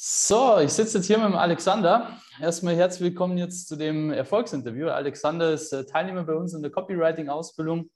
So, 0.00 0.60
ich 0.60 0.72
sitze 0.72 0.98
jetzt 0.98 1.08
hier 1.08 1.18
mit 1.18 1.26
dem 1.26 1.34
Alexander. 1.34 2.16
Erstmal 2.40 2.76
herzlich 2.76 3.10
willkommen 3.10 3.36
jetzt 3.36 3.66
zu 3.66 3.74
dem 3.74 4.12
Erfolgsinterview. 4.12 4.90
Alexander 4.90 5.50
ist 5.50 5.72
äh, 5.72 5.86
Teilnehmer 5.86 6.22
bei 6.22 6.34
uns 6.34 6.54
in 6.54 6.62
der 6.62 6.70
Copywriting-Ausbildung, 6.70 7.90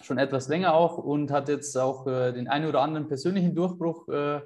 schon 0.00 0.16
etwas 0.16 0.48
länger 0.48 0.72
auch 0.72 0.96
und 0.96 1.30
hat 1.30 1.50
jetzt 1.50 1.76
auch 1.76 2.06
äh, 2.06 2.32
den 2.32 2.48
einen 2.48 2.66
oder 2.66 2.80
anderen 2.80 3.08
persönlichen 3.08 3.54
Durchbruch 3.54 4.08
äh, 4.08 4.40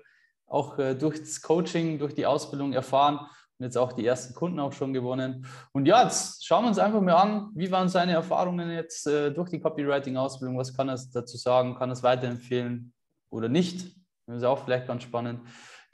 auch 0.49 0.77
durch 0.99 1.21
das 1.21 1.41
Coaching, 1.41 2.01
durch 2.01 2.17
die 2.17 2.27
Ausbildung 2.27 2.73
erfahren 2.73 3.21
und 3.59 3.65
jetzt 3.65 3.79
auch 3.79 3.93
die 3.93 4.05
ersten 4.05 4.35
Kunden 4.35 4.59
auch 4.59 4.73
schon 4.73 4.93
gewonnen. 4.93 5.47
Und 5.71 5.87
ja, 5.87 6.03
jetzt 6.03 6.45
schauen 6.45 6.65
wir 6.65 6.69
uns 6.69 6.81
einfach 6.81 7.01
mal 7.01 7.15
an, 7.15 7.51
wie 7.55 7.71
waren 7.71 7.89
seine 7.89 8.13
Erfahrungen 8.13 8.73
jetzt 8.73 9.07
durch 9.07 9.51
die 9.51 9.61
Copywriting-Ausbildung? 9.61 10.59
Was 10.59 10.77
kann 10.77 10.89
er 10.89 10.99
dazu 11.15 11.37
sagen? 11.37 11.77
Kann 11.77 11.91
er 11.91 11.93
es 11.93 12.03
weiterempfehlen 12.03 12.93
oder 13.31 13.49
nicht? 13.49 13.97
Das 14.27 14.39
ist 14.39 14.45
auch 14.45 14.65
vielleicht 14.65 14.89
ganz 14.89 15.05
spannend. 15.05 15.41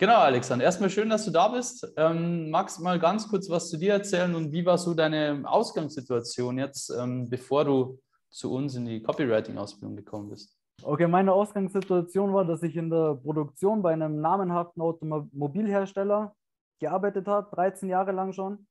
Genau, 0.01 0.19
Alexander. 0.19 0.65
Erstmal 0.65 0.91
schön, 0.91 1.11
dass 1.11 1.25
du 1.25 1.33
da 1.33 1.49
bist. 1.49 1.93
Ähm, 1.96 2.51
magst 2.51 2.79
du 2.79 2.85
mal 2.85 3.00
ganz 3.00 3.29
kurz 3.29 3.50
was 3.50 3.68
zu 3.68 3.77
dir 3.77 3.95
erzählen 3.95 4.32
und 4.32 4.53
wie 4.53 4.64
war 4.64 4.79
so 4.79 4.95
deine 4.95 5.43
Ausgangssituation 5.45 6.57
jetzt, 6.57 6.91
ähm, 6.91 7.29
bevor 7.29 7.64
du 7.64 7.99
zu 8.31 8.53
uns 8.53 8.77
in 8.77 8.86
die 8.86 9.03
Copywriting-Ausbildung 9.03 9.96
gekommen 9.96 10.31
bist? 10.31 10.57
Okay, 10.85 11.08
meine 11.08 11.32
Ausgangssituation 11.32 12.32
war, 12.32 12.45
dass 12.45 12.63
ich 12.63 12.77
in 12.77 12.91
der 12.91 13.17
Produktion 13.17 13.82
bei 13.82 13.93
einem 13.93 14.21
namenhaften 14.21 14.81
Automobilhersteller 14.81 16.33
gearbeitet 16.79 17.27
habe, 17.27 17.50
13 17.57 17.89
Jahre 17.89 18.13
lang 18.13 18.33
schon. 18.33 18.69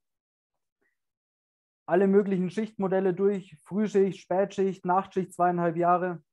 Alle 1.85 2.07
möglichen 2.07 2.49
Schichtmodelle 2.49 3.13
durch, 3.13 3.57
Frühschicht, 3.65 4.19
Spätschicht, 4.19 4.85
Nachtschicht, 4.85 5.33
zweieinhalb 5.33 5.75
Jahre. 5.75 6.23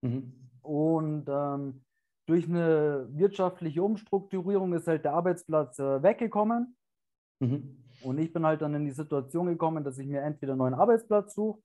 Mhm. 0.00 0.32
Und 0.62 1.28
ähm, 1.28 1.84
durch 2.32 2.48
eine 2.48 3.06
wirtschaftliche 3.10 3.82
Umstrukturierung 3.82 4.72
ist 4.72 4.88
halt 4.88 5.04
der 5.04 5.12
Arbeitsplatz 5.12 5.78
äh, 5.78 6.02
weggekommen. 6.02 6.74
Mhm. 7.40 7.76
Und 8.02 8.16
ich 8.16 8.32
bin 8.32 8.46
halt 8.46 8.62
dann 8.62 8.72
in 8.72 8.86
die 8.86 8.90
Situation 8.90 9.48
gekommen, 9.48 9.84
dass 9.84 9.98
ich 9.98 10.06
mir 10.06 10.22
entweder 10.22 10.52
einen 10.52 10.60
neuen 10.60 10.72
Arbeitsplatz 10.72 11.34
suche 11.34 11.60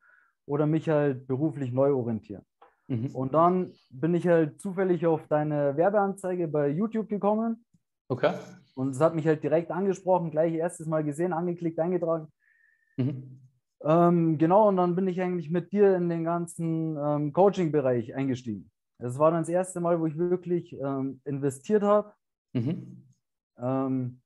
oder 0.46 0.66
mich 0.66 0.90
halt 0.90 1.26
beruflich 1.26 1.72
neu 1.72 1.94
orientiere. 1.94 2.44
Mhm. 2.90 3.16
Und 3.16 3.34
dann 3.34 3.72
bin 3.90 4.14
ich 4.14 4.28
halt 4.28 4.59
zufällig 4.59 5.08
auf 5.08 5.26
deine 5.30 5.78
Werbeanzeige 5.78 6.50
bei 6.50 6.68
YouTube 6.68 7.08
gekommen. 7.08 7.64
Okay. 8.09 8.34
Und 8.76 8.90
es 8.90 9.00
hat 9.00 9.16
mich 9.16 9.26
halt 9.26 9.42
direkt 9.44 9.72
angesprochen, 9.72 10.31
gleich 10.31 10.54
erstes 10.54 10.86
Mal 10.86 11.06
gesehen, 11.06 11.31
angeklickt, 11.31 11.80
eingetragen. 11.80 12.28
Mhm. 12.98 13.40
Ähm, 13.86 14.38
genau, 14.38 14.68
und 14.68 14.76
dann 14.76 14.98
bin 14.98 15.08
ich 15.08 15.22
eigentlich 15.22 15.50
mit 15.50 15.72
dir 15.72 15.96
in 15.96 16.09
den 16.09 16.26
ganzen 16.26 16.98
ähm, 16.98 17.31
Coaching-Bereich 17.31 18.14
eingestiegen. 18.14 18.70
Das 19.00 19.20
war 19.20 19.31
dann 19.31 19.42
das 19.42 19.50
erste 19.50 19.80
Mal, 19.80 20.00
wo 20.00 20.08
ich 20.08 20.17
wirklich 20.17 20.73
ähm, 20.73 21.22
investiert 21.23 21.84
habe 21.84 22.14
mhm. 22.53 23.03
ähm, 23.58 24.22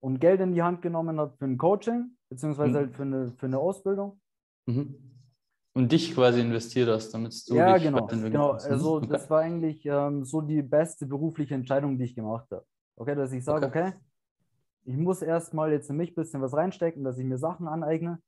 und 0.00 0.20
Geld 0.20 0.40
in 0.40 0.54
die 0.54 0.62
Hand 0.62 0.82
genommen 0.82 1.18
habe 1.18 1.36
für 1.36 1.44
ein 1.44 1.58
Coaching, 1.58 2.16
beziehungsweise 2.30 2.70
mhm. 2.70 2.76
halt 2.76 2.96
für 2.96 3.02
eine, 3.02 3.32
für 3.32 3.46
eine 3.46 3.58
Ausbildung. 3.58 4.20
Mhm. 4.66 4.94
Und 5.74 5.92
dich 5.92 6.14
quasi 6.14 6.40
investiert 6.40 6.88
hast, 6.88 7.12
damit 7.12 7.48
du 7.48 7.54
ja, 7.54 7.74
dich 7.74 7.84
genau, 7.84 8.06
genau. 8.06 8.50
Also 8.52 8.96
okay. 8.96 9.06
das 9.08 9.30
war 9.30 9.40
eigentlich 9.40 9.84
ähm, 9.86 10.24
so 10.24 10.40
die 10.40 10.62
beste 10.62 11.06
berufliche 11.06 11.54
Entscheidung, 11.54 11.98
die 11.98 12.04
ich 12.04 12.14
gemacht 12.14 12.50
habe. 12.50 12.64
Okay, 12.96 13.14
dass 13.14 13.32
ich 13.32 13.44
sage, 13.44 13.66
okay. 13.66 13.88
okay, 13.88 13.98
ich 14.84 14.96
muss 14.96 15.22
erstmal 15.22 15.70
jetzt 15.70 15.90
in 15.90 15.96
mich 15.96 16.12
ein 16.12 16.14
bisschen 16.14 16.40
was 16.40 16.54
reinstecken, 16.54 17.04
dass 17.04 17.18
ich 17.18 17.24
mir 17.24 17.38
Sachen 17.38 17.68
aneigne. 17.68 18.20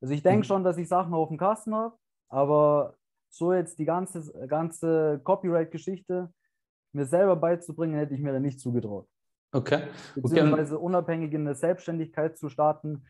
Also 0.00 0.14
ich 0.14 0.22
denke 0.22 0.38
mhm. 0.38 0.44
schon, 0.44 0.64
dass 0.64 0.78
ich 0.78 0.88
Sachen 0.88 1.14
auf 1.14 1.28
dem 1.28 1.38
Kasten 1.38 1.74
habe, 1.74 1.96
aber 2.28 2.94
so 3.32 3.52
jetzt 3.52 3.78
die 3.78 3.84
ganze, 3.84 4.30
ganze 4.46 5.20
Copyright-Geschichte 5.24 6.30
mir 6.92 7.06
selber 7.06 7.34
beizubringen, 7.36 7.98
hätte 7.98 8.14
ich 8.14 8.20
mir 8.20 8.32
da 8.32 8.38
nicht 8.38 8.60
zugetraut. 8.60 9.08
Okay. 9.52 9.84
Beziehungsweise 10.14 10.76
okay. 10.76 10.84
unabhängig 10.84 11.32
in 11.32 11.44
der 11.44 11.54
Selbstständigkeit 11.54 12.36
zu 12.36 12.50
starten, 12.50 13.04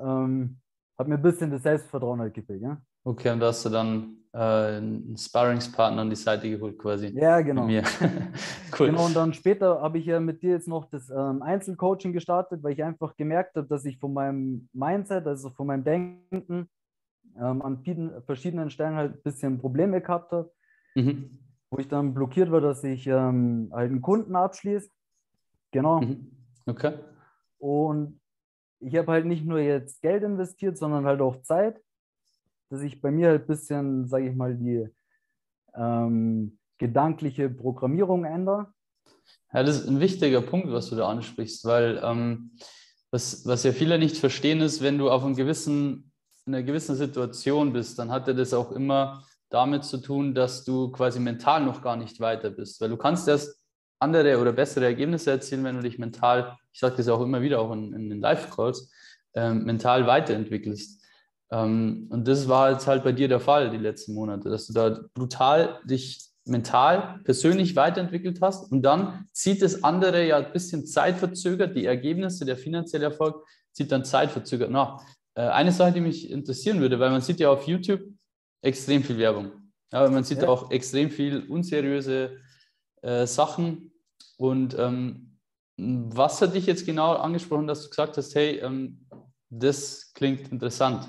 ähm, 0.00 0.58
hat 0.96 1.08
mir 1.08 1.16
ein 1.16 1.22
bisschen 1.22 1.50
das 1.50 1.62
Selbstvertrauen 1.62 2.20
halt 2.20 2.34
gefehlt. 2.34 2.62
Ja? 2.62 2.80
Okay, 3.04 3.30
und 3.30 3.40
da 3.40 3.46
hast 3.46 3.64
du 3.64 3.68
dann 3.68 4.16
äh, 4.32 4.38
einen 4.38 5.16
Sparringspartner 5.16 6.02
an 6.02 6.10
die 6.10 6.16
Seite 6.16 6.48
geholt 6.48 6.78
quasi. 6.78 7.08
Ja, 7.08 7.40
genau. 7.40 7.66
cool. 8.78 8.86
Genau, 8.86 9.06
und 9.06 9.16
dann 9.16 9.34
später 9.34 9.80
habe 9.80 9.98
ich 9.98 10.06
ja 10.06 10.20
mit 10.20 10.42
dir 10.42 10.50
jetzt 10.50 10.68
noch 10.68 10.88
das 10.88 11.10
ähm, 11.10 11.42
Einzelcoaching 11.42 12.12
gestartet, 12.12 12.62
weil 12.62 12.72
ich 12.72 12.84
einfach 12.84 13.16
gemerkt 13.16 13.56
habe, 13.56 13.66
dass 13.66 13.84
ich 13.84 13.98
von 13.98 14.12
meinem 14.12 14.68
Mindset, 14.72 15.26
also 15.26 15.50
von 15.50 15.66
meinem 15.66 15.82
Denken, 15.84 16.68
ähm, 17.38 17.62
an 17.62 17.78
vielen, 17.82 18.22
verschiedenen 18.22 18.70
Stellen 18.70 18.96
halt 18.96 19.14
ein 19.14 19.22
bisschen 19.22 19.58
Probleme 19.58 20.00
gehabt 20.00 20.32
habe, 20.32 20.52
mhm. 20.94 21.38
wo 21.70 21.78
ich 21.78 21.88
dann 21.88 22.14
blockiert 22.14 22.50
war, 22.50 22.60
dass 22.60 22.84
ich 22.84 23.06
ähm, 23.06 23.70
halt 23.72 23.90
einen 23.90 24.02
Kunden 24.02 24.36
abschließe. 24.36 24.88
Genau. 25.70 26.00
Mhm. 26.00 26.30
Okay. 26.66 26.94
Und 27.58 28.20
ich 28.80 28.96
habe 28.96 29.12
halt 29.12 29.26
nicht 29.26 29.44
nur 29.44 29.60
jetzt 29.60 30.02
Geld 30.02 30.22
investiert, 30.22 30.76
sondern 30.76 31.06
halt 31.06 31.20
auch 31.20 31.42
Zeit, 31.42 31.80
dass 32.70 32.82
ich 32.82 33.00
bei 33.00 33.10
mir 33.10 33.28
halt 33.28 33.42
ein 33.42 33.46
bisschen, 33.46 34.08
sage 34.08 34.28
ich 34.28 34.34
mal, 34.34 34.54
die 34.54 34.88
ähm, 35.74 36.58
gedankliche 36.78 37.48
Programmierung 37.48 38.24
ändere. 38.24 38.72
Ja, 39.52 39.62
das 39.62 39.80
ist 39.80 39.88
ein 39.88 40.00
wichtiger 40.00 40.40
Punkt, 40.40 40.70
was 40.72 40.90
du 40.90 40.96
da 40.96 41.08
ansprichst, 41.08 41.64
weil 41.64 42.00
ähm, 42.02 42.52
was, 43.10 43.46
was 43.46 43.62
ja 43.62 43.72
viele 43.72 43.98
nicht 43.98 44.16
verstehen 44.16 44.60
ist, 44.60 44.82
wenn 44.82 44.98
du 44.98 45.10
auf 45.10 45.24
einem 45.24 45.36
gewissen 45.36 46.11
in 46.46 46.54
einer 46.54 46.64
gewissen 46.64 46.96
Situation 46.96 47.72
bist, 47.72 47.98
dann 47.98 48.10
hat 48.10 48.28
er 48.28 48.34
das 48.34 48.52
auch 48.52 48.72
immer 48.72 49.24
damit 49.50 49.84
zu 49.84 49.98
tun, 49.98 50.34
dass 50.34 50.64
du 50.64 50.90
quasi 50.90 51.20
mental 51.20 51.64
noch 51.64 51.82
gar 51.82 51.96
nicht 51.96 52.20
weiter 52.20 52.50
bist. 52.50 52.80
Weil 52.80 52.88
du 52.88 52.96
kannst 52.96 53.28
erst 53.28 53.56
andere 54.00 54.40
oder 54.40 54.52
bessere 54.52 54.86
Ergebnisse 54.86 55.30
erzielen, 55.30 55.64
wenn 55.64 55.76
du 55.76 55.82
dich 55.82 55.98
mental, 55.98 56.56
ich 56.72 56.80
sage 56.80 56.96
das 56.96 57.08
auch 57.08 57.20
immer 57.20 57.42
wieder, 57.42 57.60
auch 57.60 57.72
in, 57.72 57.92
in 57.92 58.10
den 58.10 58.20
Live-Calls, 58.20 58.90
ähm, 59.34 59.64
mental 59.64 60.06
weiterentwickelst. 60.06 61.02
Ähm, 61.50 62.08
und 62.10 62.26
das 62.26 62.48
war 62.48 62.72
jetzt 62.72 62.86
halt 62.86 63.04
bei 63.04 63.12
dir 63.12 63.28
der 63.28 63.40
Fall 63.40 63.70
die 63.70 63.78
letzten 63.78 64.14
Monate, 64.14 64.48
dass 64.48 64.66
du 64.66 64.72
da 64.72 65.00
brutal 65.14 65.80
dich 65.84 66.32
mental, 66.44 67.20
persönlich 67.22 67.76
weiterentwickelt 67.76 68.40
hast 68.40 68.72
und 68.72 68.82
dann 68.82 69.26
zieht 69.32 69.62
das 69.62 69.84
andere 69.84 70.26
ja 70.26 70.38
ein 70.38 70.52
bisschen 70.52 70.86
zeitverzögert, 70.86 71.76
die 71.76 71.86
Ergebnisse, 71.86 72.44
der 72.44 72.56
finanzielle 72.56 73.04
Erfolg 73.04 73.46
zieht 73.70 73.92
dann 73.92 74.04
zeitverzögert 74.04 74.70
nach. 74.70 75.02
Äh, 75.34 75.48
eine 75.48 75.72
Sache, 75.72 75.92
die 75.92 76.00
mich 76.00 76.30
interessieren 76.30 76.80
würde, 76.80 76.98
weil 76.98 77.10
man 77.10 77.20
sieht 77.20 77.40
ja 77.40 77.50
auf 77.50 77.66
YouTube 77.66 78.02
extrem 78.60 79.02
viel 79.02 79.18
Werbung. 79.18 79.50
Aber 79.90 80.10
man 80.10 80.24
sieht 80.24 80.42
ja. 80.42 80.48
auch 80.48 80.70
extrem 80.70 81.10
viel 81.10 81.48
unseriöse 81.48 82.38
äh, 83.02 83.26
Sachen. 83.26 83.92
Und 84.38 84.76
ähm, 84.78 85.38
was 85.76 86.40
hat 86.40 86.54
dich 86.54 86.66
jetzt 86.66 86.86
genau 86.86 87.14
angesprochen, 87.14 87.66
dass 87.66 87.82
du 87.82 87.90
gesagt 87.90 88.16
hast, 88.16 88.34
hey, 88.34 88.58
ähm, 88.58 89.06
das 89.50 90.12
klingt 90.14 90.50
interessant? 90.50 91.08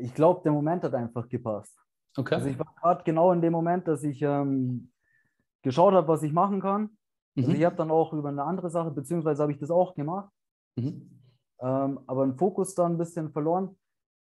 Ich 0.00 0.14
glaube, 0.14 0.40
der 0.42 0.52
Moment 0.52 0.82
hat 0.84 0.94
einfach 0.94 1.28
gepasst. 1.28 1.78
Okay. 2.16 2.34
Also 2.34 2.48
ich 2.48 2.58
war 2.58 2.74
gerade 2.80 3.04
genau 3.04 3.32
in 3.32 3.40
dem 3.40 3.52
Moment, 3.52 3.88
dass 3.88 4.02
ich 4.02 4.20
ähm, 4.22 4.90
geschaut 5.62 5.94
habe, 5.94 6.08
was 6.08 6.22
ich 6.22 6.32
machen 6.32 6.60
kann. 6.60 6.82
Also 6.82 6.96
mhm. 7.34 7.44
Also 7.44 7.52
ich 7.52 7.64
habe 7.64 7.76
dann 7.76 7.90
auch 7.90 8.12
über 8.12 8.28
eine 8.28 8.42
andere 8.42 8.70
Sache, 8.70 8.90
beziehungsweise 8.90 9.42
habe 9.42 9.52
ich 9.52 9.58
das 9.58 9.70
auch 9.70 9.94
gemacht. 9.94 10.30
Mhm 10.76 11.21
ähm, 11.62 12.00
aber 12.06 12.24
einen 12.24 12.36
Fokus 12.36 12.74
da 12.74 12.86
ein 12.86 12.98
bisschen 12.98 13.30
verloren, 13.30 13.76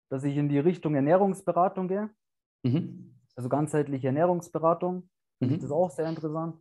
dass 0.08 0.24
ich 0.24 0.36
in 0.36 0.48
die 0.48 0.60
Richtung 0.60 0.94
Ernährungsberatung 0.94 1.88
gehe. 1.88 2.10
Mhm. 2.62 3.16
Also 3.34 3.48
ganzheitliche 3.48 4.06
Ernährungsberatung. 4.06 5.08
Mhm. 5.40 5.60
das 5.60 5.70
auch 5.70 5.90
sehr 5.90 6.08
interessant. 6.08 6.56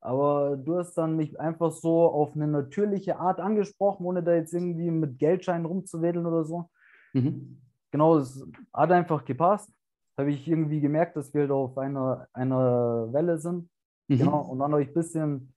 Aber 0.00 0.56
du 0.56 0.76
hast 0.76 0.94
dann 0.94 1.16
mich 1.16 1.38
einfach 1.38 1.70
so 1.70 2.02
auf 2.06 2.34
eine 2.34 2.46
natürliche 2.46 3.18
Art 3.18 3.40
angesprochen, 3.40 4.04
ohne 4.04 4.22
da 4.22 4.34
jetzt 4.34 4.52
irgendwie 4.52 4.90
mit 4.90 5.18
Geldscheinen 5.18 5.64
rumzuwedeln 5.66 6.26
oder 6.26 6.44
so. 6.44 6.68
Mhm. 7.12 7.60
Genau, 7.90 8.18
es 8.18 8.44
hat 8.72 8.90
einfach 8.90 9.24
gepasst. 9.24 9.70
Habe 10.18 10.30
ich 10.30 10.46
irgendwie 10.48 10.80
gemerkt, 10.80 11.16
dass 11.16 11.32
wir 11.32 11.42
halt 11.42 11.50
auf 11.50 11.78
einer, 11.78 12.28
einer 12.32 13.12
Welle 13.12 13.38
sind. 13.38 13.68
Mhm. 14.08 14.18
Genau, 14.18 14.40
und 14.42 14.58
dann 14.58 14.72
habe 14.72 14.82
ich 14.82 14.88
ein 14.88 14.94
bisschen 14.94 15.54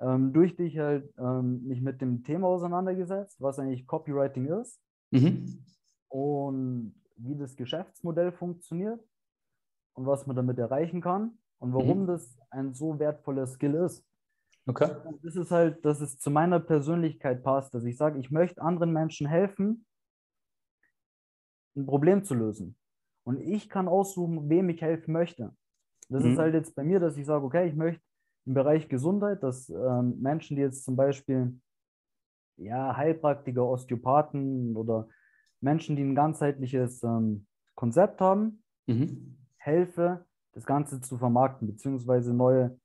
ähm, 0.00 0.32
durch 0.32 0.56
dich 0.56 0.78
halt 0.78 1.12
ähm, 1.18 1.62
mich 1.66 1.80
mit 1.80 2.00
dem 2.00 2.24
Thema 2.24 2.48
auseinandergesetzt, 2.48 3.40
was 3.40 3.58
eigentlich 3.58 3.86
Copywriting 3.86 4.46
ist 4.60 4.80
mhm. 5.10 5.64
und 6.08 6.94
wie 7.16 7.36
das 7.36 7.56
Geschäftsmodell 7.56 8.32
funktioniert 8.32 9.00
und 9.94 10.06
was 10.06 10.26
man 10.26 10.36
damit 10.36 10.58
erreichen 10.58 11.00
kann 11.00 11.38
und 11.58 11.74
warum 11.74 12.02
mhm. 12.02 12.06
das 12.06 12.38
ein 12.50 12.72
so 12.72 12.98
wertvoller 12.98 13.46
Skill 13.46 13.74
ist. 13.74 14.04
Okay. 14.66 14.90
Das 15.22 15.36
ist 15.36 15.50
halt, 15.50 15.84
dass 15.84 16.00
es 16.00 16.18
zu 16.18 16.30
meiner 16.30 16.60
Persönlichkeit 16.60 17.42
passt, 17.42 17.74
dass 17.74 17.84
ich 17.84 17.96
sage, 17.96 18.18
ich 18.18 18.30
möchte 18.30 18.62
anderen 18.62 18.92
Menschen 18.92 19.26
helfen, 19.26 19.84
ein 21.76 21.86
Problem 21.86 22.24
zu 22.24 22.34
lösen. 22.34 22.76
Und 23.24 23.40
ich 23.40 23.68
kann 23.68 23.88
aussuchen, 23.88 24.48
wem 24.48 24.68
ich 24.70 24.80
helfen 24.80 25.12
möchte. 25.12 25.54
Das 26.08 26.24
mhm. 26.24 26.32
ist 26.32 26.38
halt 26.38 26.54
jetzt 26.54 26.74
bei 26.74 26.84
mir, 26.84 27.00
dass 27.00 27.16
ich 27.16 27.26
sage, 27.26 27.44
okay, 27.44 27.68
ich 27.68 27.74
möchte 27.74 28.02
im 28.46 28.54
Bereich 28.54 28.88
Gesundheit, 28.88 29.42
dass 29.42 29.68
ähm, 29.68 30.20
Menschen, 30.20 30.56
die 30.56 30.62
jetzt 30.62 30.84
zum 30.84 30.96
Beispiel 30.96 31.60
ja, 32.56 32.96
Heilpraktiker, 32.96 33.64
Osteopathen 33.64 34.76
oder 34.76 35.08
Menschen, 35.60 35.96
die 35.96 36.02
ein 36.02 36.14
ganzheitliches 36.14 37.02
ähm, 37.02 37.46
Konzept 37.74 38.20
haben, 38.20 38.62
mhm. 38.86 39.36
helfe, 39.56 40.24
das 40.52 40.66
Ganze 40.66 41.00
zu 41.00 41.16
vermarkten, 41.16 41.68
beziehungsweise 41.68 42.34
neue 42.34 42.78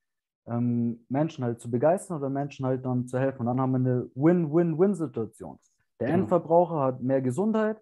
ähm, 0.47 1.05
Menschen 1.09 1.43
halt 1.43 1.59
zu 1.59 1.69
begeistern 1.69 2.17
oder 2.17 2.29
Menschen 2.29 2.65
halt 2.65 2.85
dann 2.85 3.07
zu 3.07 3.19
helfen. 3.19 3.41
Und 3.41 3.45
dann 3.47 3.59
haben 3.59 3.71
wir 3.71 3.77
eine 3.77 4.09
Win-Win-Win-Situation. 4.15 5.59
Der 5.99 6.07
genau. 6.07 6.19
Endverbraucher 6.19 6.81
hat 6.81 7.01
mehr 7.01 7.21
Gesundheit, 7.21 7.81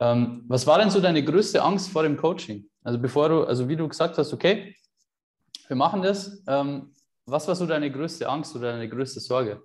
Ähm, 0.00 0.44
was 0.46 0.66
war 0.66 0.78
denn 0.78 0.90
so 0.90 1.00
deine 1.00 1.24
größte 1.24 1.62
Angst 1.62 1.90
vor 1.90 2.04
dem 2.04 2.16
Coaching? 2.16 2.68
Also 2.84 3.00
bevor 3.00 3.28
du, 3.28 3.44
also 3.44 3.68
wie 3.68 3.76
du 3.76 3.88
gesagt 3.88 4.16
hast, 4.16 4.32
okay, 4.32 4.74
wir 5.66 5.76
machen 5.76 6.02
das, 6.02 6.42
ähm, 6.46 6.94
was 7.26 7.48
war 7.48 7.56
so 7.56 7.66
deine 7.66 7.90
größte 7.90 8.28
Angst 8.28 8.54
oder 8.54 8.72
deine 8.72 8.88
größte 8.88 9.20
Sorge? 9.20 9.62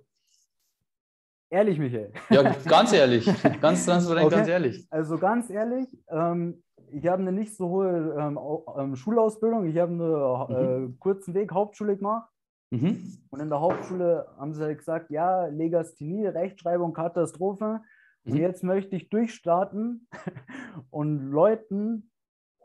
Ehrlich, 1.50 1.78
Michael. 1.78 2.12
Ja, 2.30 2.42
ganz 2.64 2.92
ehrlich. 2.92 3.24
Ganz 3.60 3.86
transparent, 3.86 4.26
okay. 4.26 4.36
ganz 4.36 4.48
ehrlich. 4.48 4.86
Also 4.90 5.18
ganz 5.18 5.50
ehrlich, 5.50 5.86
ähm, 6.08 6.64
ich 6.90 7.06
habe 7.06 7.22
eine 7.22 7.32
nicht 7.32 7.56
so 7.56 7.68
hohe 7.68 8.16
ähm, 8.18 8.38
ähm 8.76 8.96
Schulausbildung. 8.96 9.66
Ich 9.66 9.78
habe 9.78 9.92
einen 9.92 10.50
äh, 10.50 10.78
mhm. 10.78 10.98
kurzen 10.98 11.32
Weg 11.34 11.52
Hauptschule 11.52 11.96
gemacht. 11.96 12.28
Mhm. 12.74 13.18
Und 13.30 13.40
in 13.40 13.48
der 13.48 13.60
Hauptschule 13.60 14.26
haben 14.36 14.52
sie 14.52 14.62
halt 14.62 14.78
gesagt, 14.78 15.10
ja, 15.10 15.46
Legasthenie, 15.46 16.26
Rechtschreibung, 16.26 16.92
Katastrophe. 16.92 17.80
Mhm. 18.24 18.32
Und 18.32 18.38
jetzt 18.38 18.64
möchte 18.64 18.96
ich 18.96 19.08
durchstarten 19.10 20.08
und 20.90 21.30
Leuten 21.30 22.10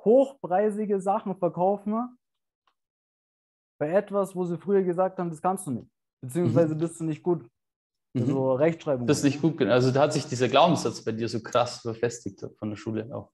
hochpreisige 0.03 0.99
Sachen 0.99 1.35
verkaufen, 1.35 2.17
bei 3.77 3.89
etwas, 3.91 4.35
wo 4.35 4.43
sie 4.45 4.57
früher 4.57 4.83
gesagt 4.83 5.19
haben, 5.19 5.29
das 5.29 5.41
kannst 5.41 5.67
du 5.67 5.71
nicht. 5.71 5.89
Beziehungsweise 6.21 6.75
mhm. 6.75 6.79
bist 6.79 6.99
du 6.99 7.05
nicht 7.05 7.23
gut. 7.23 7.43
Mhm. 8.13 8.21
Also 8.21 8.53
Rechtschreibung. 8.53 9.07
Das 9.07 9.19
ist 9.19 9.23
nicht 9.23 9.41
gut. 9.41 9.61
Also 9.61 9.91
da 9.91 10.01
hat 10.01 10.13
sich 10.13 10.25
dieser 10.25 10.49
Glaubenssatz 10.49 11.03
bei 11.03 11.11
dir 11.11 11.29
so 11.29 11.39
krass 11.39 11.79
verfestigt 11.79 12.45
von 12.57 12.69
der 12.69 12.77
Schule 12.77 13.13
auch. 13.15 13.31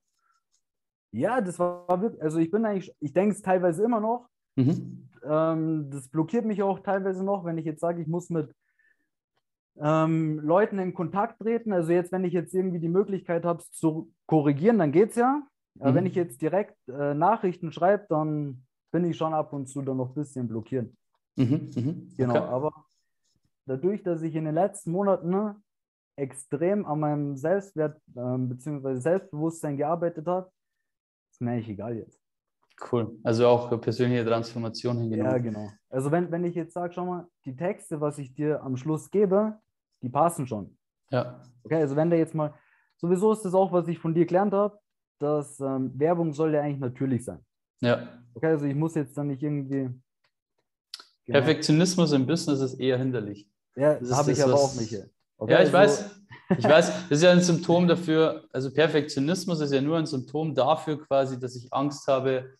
Ja, 1.11 1.39
das 1.39 1.57
war 1.57 2.01
wirklich, 2.01 2.21
also 2.21 2.39
ich 2.39 2.51
bin 2.51 2.65
eigentlich, 2.65 2.93
ich 2.99 3.13
denke 3.13 3.35
es 3.35 3.41
teilweise 3.41 3.83
immer 3.83 4.01
noch. 4.01 4.27
Mhm. 4.55 5.09
Ähm, 5.23 5.89
das 5.89 6.07
blockiert 6.07 6.45
mich 6.45 6.61
auch 6.63 6.79
teilweise 6.79 7.23
noch, 7.23 7.45
wenn 7.45 7.57
ich 7.57 7.65
jetzt 7.65 7.81
sage, 7.81 8.01
ich 8.01 8.07
muss 8.07 8.29
mit 8.29 8.53
ähm, 9.77 10.39
Leuten 10.39 10.79
in 10.79 10.93
Kontakt 10.93 11.39
treten. 11.39 11.73
Also 11.73 11.91
jetzt, 11.91 12.11
wenn 12.11 12.23
ich 12.23 12.33
jetzt 12.33 12.53
irgendwie 12.53 12.79
die 12.79 12.89
Möglichkeit 12.89 13.45
habe, 13.45 13.63
zu 13.71 14.11
korrigieren, 14.25 14.79
dann 14.79 14.91
geht 14.91 15.11
es 15.11 15.15
ja. 15.15 15.41
Aber 15.79 15.91
mhm. 15.91 15.95
wenn 15.95 16.05
ich 16.05 16.15
jetzt 16.15 16.41
direkt 16.41 16.77
äh, 16.87 17.13
Nachrichten 17.13 17.71
schreibe, 17.71 18.05
dann 18.09 18.65
bin 18.91 19.03
ich 19.03 19.17
schon 19.17 19.33
ab 19.33 19.51
und 19.51 19.67
zu 19.67 19.81
dann 19.81 19.97
noch 19.97 20.09
ein 20.09 20.15
bisschen 20.15 20.47
blockiert. 20.47 20.89
Mhm, 21.35 21.69
mh. 21.75 21.93
Genau, 22.15 22.35
okay. 22.35 22.45
aber 22.45 22.71
dadurch, 23.65 24.03
dass 24.03 24.21
ich 24.21 24.35
in 24.35 24.45
den 24.45 24.55
letzten 24.55 24.91
Monaten 24.91 25.29
ne, 25.29 25.61
extrem 26.15 26.85
an 26.85 26.99
meinem 27.01 27.35
Selbstwert 27.35 27.97
äh, 28.15 28.37
bzw. 28.37 28.95
Selbstbewusstsein 28.95 29.75
gearbeitet 29.75 30.25
habe, 30.27 30.49
ist 31.29 31.41
mir 31.41 31.51
eigentlich 31.51 31.69
egal 31.69 31.97
jetzt. 31.97 32.24
Cool. 32.91 33.17
Also 33.23 33.47
auch 33.47 33.79
persönliche 33.79 34.25
Transformation 34.25 34.97
hingenommen. 34.99 35.31
Ja, 35.31 35.37
genau. 35.37 35.69
Also 35.89 36.11
wenn, 36.11 36.31
wenn 36.31 36.43
ich 36.43 36.55
jetzt 36.55 36.73
sage, 36.73 36.93
schau 36.93 37.05
mal, 37.05 37.27
die 37.45 37.55
Texte, 37.55 38.01
was 38.01 38.17
ich 38.17 38.33
dir 38.33 38.61
am 38.61 38.75
Schluss 38.75 39.09
gebe, 39.09 39.57
die 40.01 40.09
passen 40.09 40.45
schon. 40.45 40.77
Ja. 41.09 41.41
Okay, 41.63 41.77
also 41.77 41.95
wenn 41.95 42.09
der 42.09 42.19
jetzt 42.19 42.35
mal, 42.35 42.53
sowieso 42.97 43.31
ist 43.31 43.43
das 43.43 43.53
auch, 43.53 43.71
was 43.71 43.87
ich 43.87 43.97
von 43.97 44.13
dir 44.13 44.25
gelernt 44.25 44.53
habe, 44.53 44.77
dass 45.19 45.59
ähm, 45.59 45.97
Werbung 45.97 46.33
soll 46.33 46.53
ja 46.53 46.61
eigentlich 46.61 46.79
natürlich 46.79 47.23
sein. 47.23 47.39
Ja. 47.81 48.07
Okay, 48.33 48.47
also 48.47 48.65
ich 48.65 48.75
muss 48.75 48.95
jetzt 48.95 49.17
dann 49.17 49.27
nicht 49.27 49.41
irgendwie. 49.41 49.89
Genau. 51.25 51.39
Perfektionismus 51.39 52.11
im 52.11 52.25
Business 52.25 52.59
ist 52.59 52.73
eher 52.75 52.97
hinderlich. 52.97 53.49
Ja, 53.75 53.95
das 53.95 54.11
habe 54.11 54.31
ich 54.31 54.43
aber 54.43 54.53
was... 54.53 54.61
auch 54.61 54.79
nicht. 54.79 54.93
Okay, 55.37 55.53
ja, 55.53 55.59
ich 55.59 55.73
also... 55.73 55.73
weiß. 55.73 56.11
Ich 56.59 56.63
weiß, 56.63 57.09
das 57.09 57.11
ist 57.11 57.23
ja 57.23 57.31
ein 57.31 57.41
Symptom 57.41 57.87
dafür, 57.87 58.45
also 58.53 58.71
Perfektionismus 58.71 59.61
ist 59.61 59.73
ja 59.73 59.81
nur 59.81 59.97
ein 59.97 60.05
Symptom 60.05 60.53
dafür 60.53 61.03
quasi, 61.03 61.39
dass 61.39 61.55
ich 61.55 61.73
Angst 61.73 62.07
habe, 62.07 62.53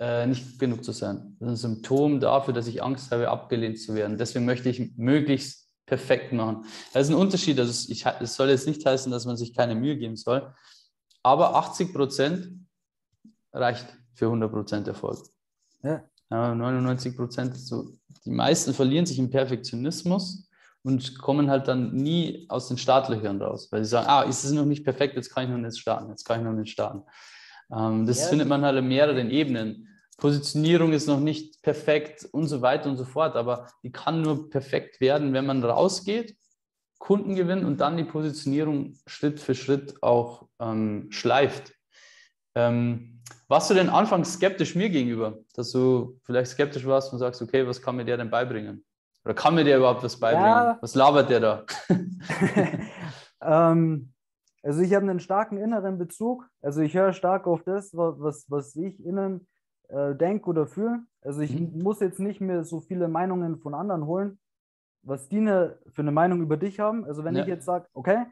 äh, 0.00 0.26
nicht 0.26 0.58
genug 0.58 0.84
zu 0.84 0.92
sein. 0.92 1.36
Das 1.38 1.52
ist 1.52 1.64
ein 1.64 1.74
Symptom 1.74 2.20
dafür, 2.20 2.54
dass 2.54 2.66
ich 2.66 2.82
Angst 2.82 3.10
habe, 3.10 3.30
abgelehnt 3.30 3.78
zu 3.78 3.94
werden. 3.94 4.18
Deswegen 4.18 4.44
möchte 4.44 4.68
ich 4.68 4.96
möglichst 4.96 5.68
perfekt 5.86 6.32
machen. 6.32 6.64
Das 6.92 7.06
ist 7.06 7.14
ein 7.14 7.20
Unterschied. 7.20 7.58
Also 7.58 7.90
ich, 7.90 8.04
es 8.20 8.34
soll 8.34 8.48
jetzt 8.48 8.66
nicht 8.66 8.84
heißen, 8.84 9.12
dass 9.12 9.26
man 9.26 9.36
sich 9.36 9.54
keine 9.54 9.74
Mühe 9.74 9.96
geben 9.96 10.16
soll, 10.16 10.52
aber 11.22 11.54
80 11.56 11.92
Prozent 11.92 12.48
reicht 13.52 13.86
für 14.14 14.26
100% 14.26 14.86
Erfolg. 14.86 15.18
Ja. 15.82 16.02
ja 16.30 16.54
99 16.54 17.14
so. 17.54 17.92
Die 18.24 18.30
meisten 18.30 18.72
verlieren 18.72 19.06
sich 19.06 19.18
im 19.18 19.30
Perfektionismus 19.30 20.48
und 20.82 21.18
kommen 21.18 21.50
halt 21.50 21.68
dann 21.68 21.94
nie 21.94 22.46
aus 22.48 22.68
den 22.68 22.78
Startlöchern 22.78 23.40
raus, 23.40 23.68
weil 23.70 23.84
sie 23.84 23.90
sagen, 23.90 24.06
ah, 24.08 24.22
ist 24.22 24.44
es 24.44 24.52
noch 24.52 24.64
nicht 24.64 24.84
perfekt, 24.84 25.16
jetzt 25.16 25.30
kann 25.30 25.44
ich 25.44 25.50
noch 25.50 25.58
nicht 25.58 25.78
starten, 25.78 26.10
jetzt 26.10 26.24
kann 26.24 26.40
ich 26.40 26.44
noch 26.46 26.52
nicht 26.52 26.72
starten. 26.72 27.02
Ähm, 27.72 28.06
das 28.06 28.20
ja. 28.20 28.28
findet 28.28 28.48
man 28.48 28.64
halt 28.64 28.78
in 28.78 28.88
mehreren 28.88 29.30
Ebenen. 29.30 29.88
Positionierung 30.16 30.92
ist 30.92 31.08
noch 31.08 31.20
nicht 31.20 31.62
perfekt 31.62 32.26
und 32.30 32.46
so 32.46 32.62
weiter 32.62 32.88
und 32.88 32.96
so 32.96 33.04
fort, 33.04 33.36
aber 33.36 33.68
die 33.82 33.90
kann 33.90 34.22
nur 34.22 34.48
perfekt 34.48 35.00
werden, 35.00 35.32
wenn 35.32 35.46
man 35.46 35.62
rausgeht, 35.62 36.36
Kunden 36.98 37.34
gewinnt 37.34 37.64
und 37.64 37.80
dann 37.80 37.96
die 37.96 38.04
Positionierung 38.04 38.94
Schritt 39.06 39.40
für 39.40 39.54
Schritt 39.54 40.02
auch 40.02 40.48
ähm, 40.60 41.08
schleift. 41.10 41.74
Ähm, 42.54 43.20
warst 43.48 43.70
du 43.70 43.74
denn 43.74 43.88
anfangs 43.90 44.34
skeptisch 44.34 44.74
mir 44.74 44.88
gegenüber, 44.88 45.38
dass 45.54 45.72
du 45.72 46.18
vielleicht 46.22 46.52
skeptisch 46.52 46.86
warst 46.86 47.12
und 47.12 47.18
sagst, 47.18 47.42
okay, 47.42 47.66
was 47.66 47.82
kann 47.82 47.96
mir 47.96 48.04
der 48.04 48.16
denn 48.16 48.30
beibringen? 48.30 48.84
Oder 49.24 49.34
kann 49.34 49.54
mir 49.54 49.64
der 49.64 49.78
überhaupt 49.78 50.02
was 50.02 50.18
beibringen? 50.18 50.48
Ja. 50.48 50.78
Was 50.80 50.94
labert 50.94 51.28
der 51.28 51.40
da? 51.40 51.66
ähm, 53.72 54.13
also 54.64 54.80
ich 54.80 54.94
habe 54.94 55.08
einen 55.08 55.20
starken 55.20 55.58
inneren 55.58 55.98
Bezug. 55.98 56.48
Also 56.62 56.80
ich 56.80 56.94
höre 56.94 57.12
stark 57.12 57.46
auf 57.46 57.62
das, 57.62 57.94
was, 57.94 58.50
was 58.50 58.74
ich 58.76 59.04
innen 59.04 59.46
äh, 59.88 60.14
denke 60.14 60.48
oder 60.48 60.66
fühle. 60.66 61.04
Also 61.20 61.42
ich 61.42 61.54
mhm. 61.54 61.82
muss 61.82 62.00
jetzt 62.00 62.18
nicht 62.18 62.40
mehr 62.40 62.64
so 62.64 62.80
viele 62.80 63.08
Meinungen 63.08 63.58
von 63.58 63.74
anderen 63.74 64.06
holen, 64.06 64.38
was 65.02 65.28
die 65.28 65.36
eine, 65.36 65.78
für 65.92 66.00
eine 66.00 66.12
Meinung 66.12 66.40
über 66.40 66.56
dich 66.56 66.80
haben. 66.80 67.04
Also 67.04 67.24
wenn 67.24 67.36
ja. 67.36 67.42
ich 67.42 67.48
jetzt 67.48 67.66
sage, 67.66 67.86
okay, 67.92 68.24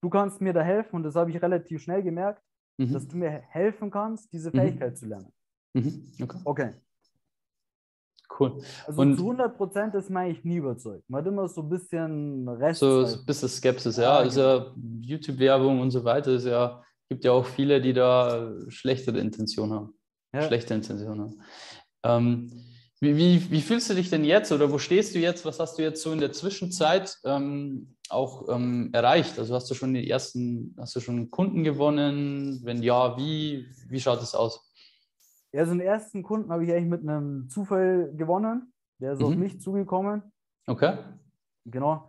du 0.00 0.10
kannst 0.10 0.40
mir 0.40 0.52
da 0.52 0.62
helfen 0.62 0.96
und 0.96 1.02
das 1.04 1.14
habe 1.14 1.30
ich 1.30 1.40
relativ 1.40 1.80
schnell 1.82 2.02
gemerkt, 2.02 2.42
mhm. 2.76 2.92
dass 2.92 3.06
du 3.06 3.16
mir 3.16 3.30
helfen 3.30 3.92
kannst, 3.92 4.32
diese 4.32 4.50
mhm. 4.50 4.58
Fähigkeit 4.58 4.90
mhm. 4.90 4.96
zu 4.96 5.06
lernen. 5.06 5.32
Mhm. 5.74 6.12
Okay. 6.20 6.38
okay. 6.44 6.70
Cool. 8.38 8.62
Also 8.86 9.00
und 9.00 9.16
zu 9.16 9.22
100 9.22 9.56
Prozent 9.56 9.94
ist 9.94 10.10
man 10.10 10.24
eigentlich 10.24 10.44
nie 10.44 10.56
überzeugt. 10.56 11.08
Man 11.08 11.20
hat 11.20 11.28
immer 11.28 11.48
so 11.48 11.62
ein 11.62 11.68
bisschen 11.68 12.48
Rest. 12.48 12.80
So 12.80 13.04
ein 13.04 13.26
bisschen 13.26 13.48
Skepsis, 13.48 13.96
ja. 13.96 14.20
ja 14.20 14.20
ist 14.20 14.36
ja 14.36 14.58
genau. 14.58 14.74
YouTube-Werbung 15.00 15.80
und 15.80 15.90
so 15.90 16.04
weiter. 16.04 16.32
Es 16.32 16.44
ja, 16.44 16.82
gibt 17.08 17.24
ja 17.24 17.32
auch 17.32 17.44
viele, 17.44 17.80
die 17.80 17.92
da 17.92 18.52
schlechtere 18.68 19.18
Intentionen 19.18 19.72
haben. 19.72 19.94
Ja. 20.32 20.42
Schlechte 20.42 20.74
Intentionen 20.74 21.20
haben. 21.20 21.42
Ähm, 22.04 22.50
wie, 23.00 23.16
wie, 23.16 23.50
wie, 23.50 23.62
fühlst 23.62 23.88
du 23.88 23.94
dich 23.94 24.10
denn 24.10 24.24
jetzt 24.24 24.52
oder 24.52 24.70
wo 24.70 24.78
stehst 24.78 25.14
du 25.14 25.18
jetzt? 25.18 25.44
Was 25.44 25.58
hast 25.58 25.78
du 25.78 25.82
jetzt 25.82 26.02
so 26.02 26.12
in 26.12 26.20
der 26.20 26.32
Zwischenzeit? 26.32 27.16
Ähm, 27.24 27.96
auch 28.10 28.48
ähm, 28.48 28.90
erreicht? 28.92 29.38
Also 29.38 29.54
hast 29.54 29.70
du 29.70 29.74
schon 29.74 29.94
die 29.94 30.08
ersten, 30.08 30.74
hast 30.78 30.96
du 30.96 31.00
schon 31.00 31.30
Kunden 31.30 31.64
gewonnen? 31.64 32.60
Wenn 32.62 32.82
ja, 32.82 33.16
wie, 33.16 33.66
wie 33.88 34.00
schaut 34.00 34.22
es 34.22 34.34
aus? 34.34 34.69
Ja, 35.52 35.66
so 35.66 35.72
den 35.72 35.80
ersten 35.80 36.22
Kunden 36.22 36.50
habe 36.52 36.64
ich 36.64 36.72
eigentlich 36.72 36.90
mit 36.90 37.02
einem 37.02 37.48
Zufall 37.48 38.12
gewonnen. 38.14 38.72
Der 39.00 39.12
ist 39.12 39.20
mhm. 39.20 39.26
auf 39.26 39.36
mich 39.36 39.60
zugekommen. 39.60 40.22
Okay. 40.66 40.98
Genau. 41.64 42.08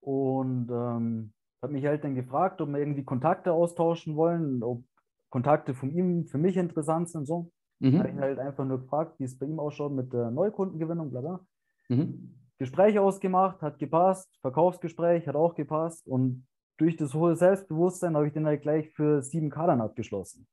Und 0.00 0.70
ähm, 0.70 1.32
habe 1.62 1.72
mich 1.72 1.84
halt 1.84 2.04
dann 2.04 2.14
gefragt, 2.14 2.60
ob 2.60 2.68
wir 2.70 2.78
irgendwie 2.78 3.04
Kontakte 3.04 3.52
austauschen 3.52 4.16
wollen, 4.16 4.62
ob 4.62 4.84
Kontakte 5.30 5.74
von 5.74 5.90
ihm 5.90 6.26
für 6.26 6.38
mich 6.38 6.56
interessant 6.56 7.10
sind. 7.10 7.26
So. 7.26 7.50
Mhm. 7.80 7.98
Habe 7.98 8.08
ich 8.10 8.16
halt 8.16 8.38
einfach 8.38 8.64
nur 8.64 8.80
gefragt, 8.80 9.18
wie 9.18 9.24
es 9.24 9.38
bei 9.38 9.46
ihm 9.46 9.60
ausschaut 9.60 9.92
mit 9.92 10.12
der 10.12 10.30
Neukundengewinnung, 10.30 11.10
bla 11.10 11.20
bla. 11.20 11.40
Mhm. 11.88 12.34
Gespräch 12.58 12.98
ausgemacht, 12.98 13.62
hat 13.62 13.78
gepasst, 13.78 14.28
Verkaufsgespräch 14.40 15.28
hat 15.28 15.36
auch 15.36 15.54
gepasst 15.54 16.08
und 16.08 16.46
durch 16.76 16.96
das 16.96 17.14
hohe 17.14 17.36
Selbstbewusstsein 17.36 18.16
habe 18.16 18.26
ich 18.26 18.32
den 18.32 18.46
halt 18.46 18.62
gleich 18.62 18.90
für 18.90 19.22
sieben 19.22 19.50
Kadern 19.50 19.80
abgeschlossen. 19.80 20.46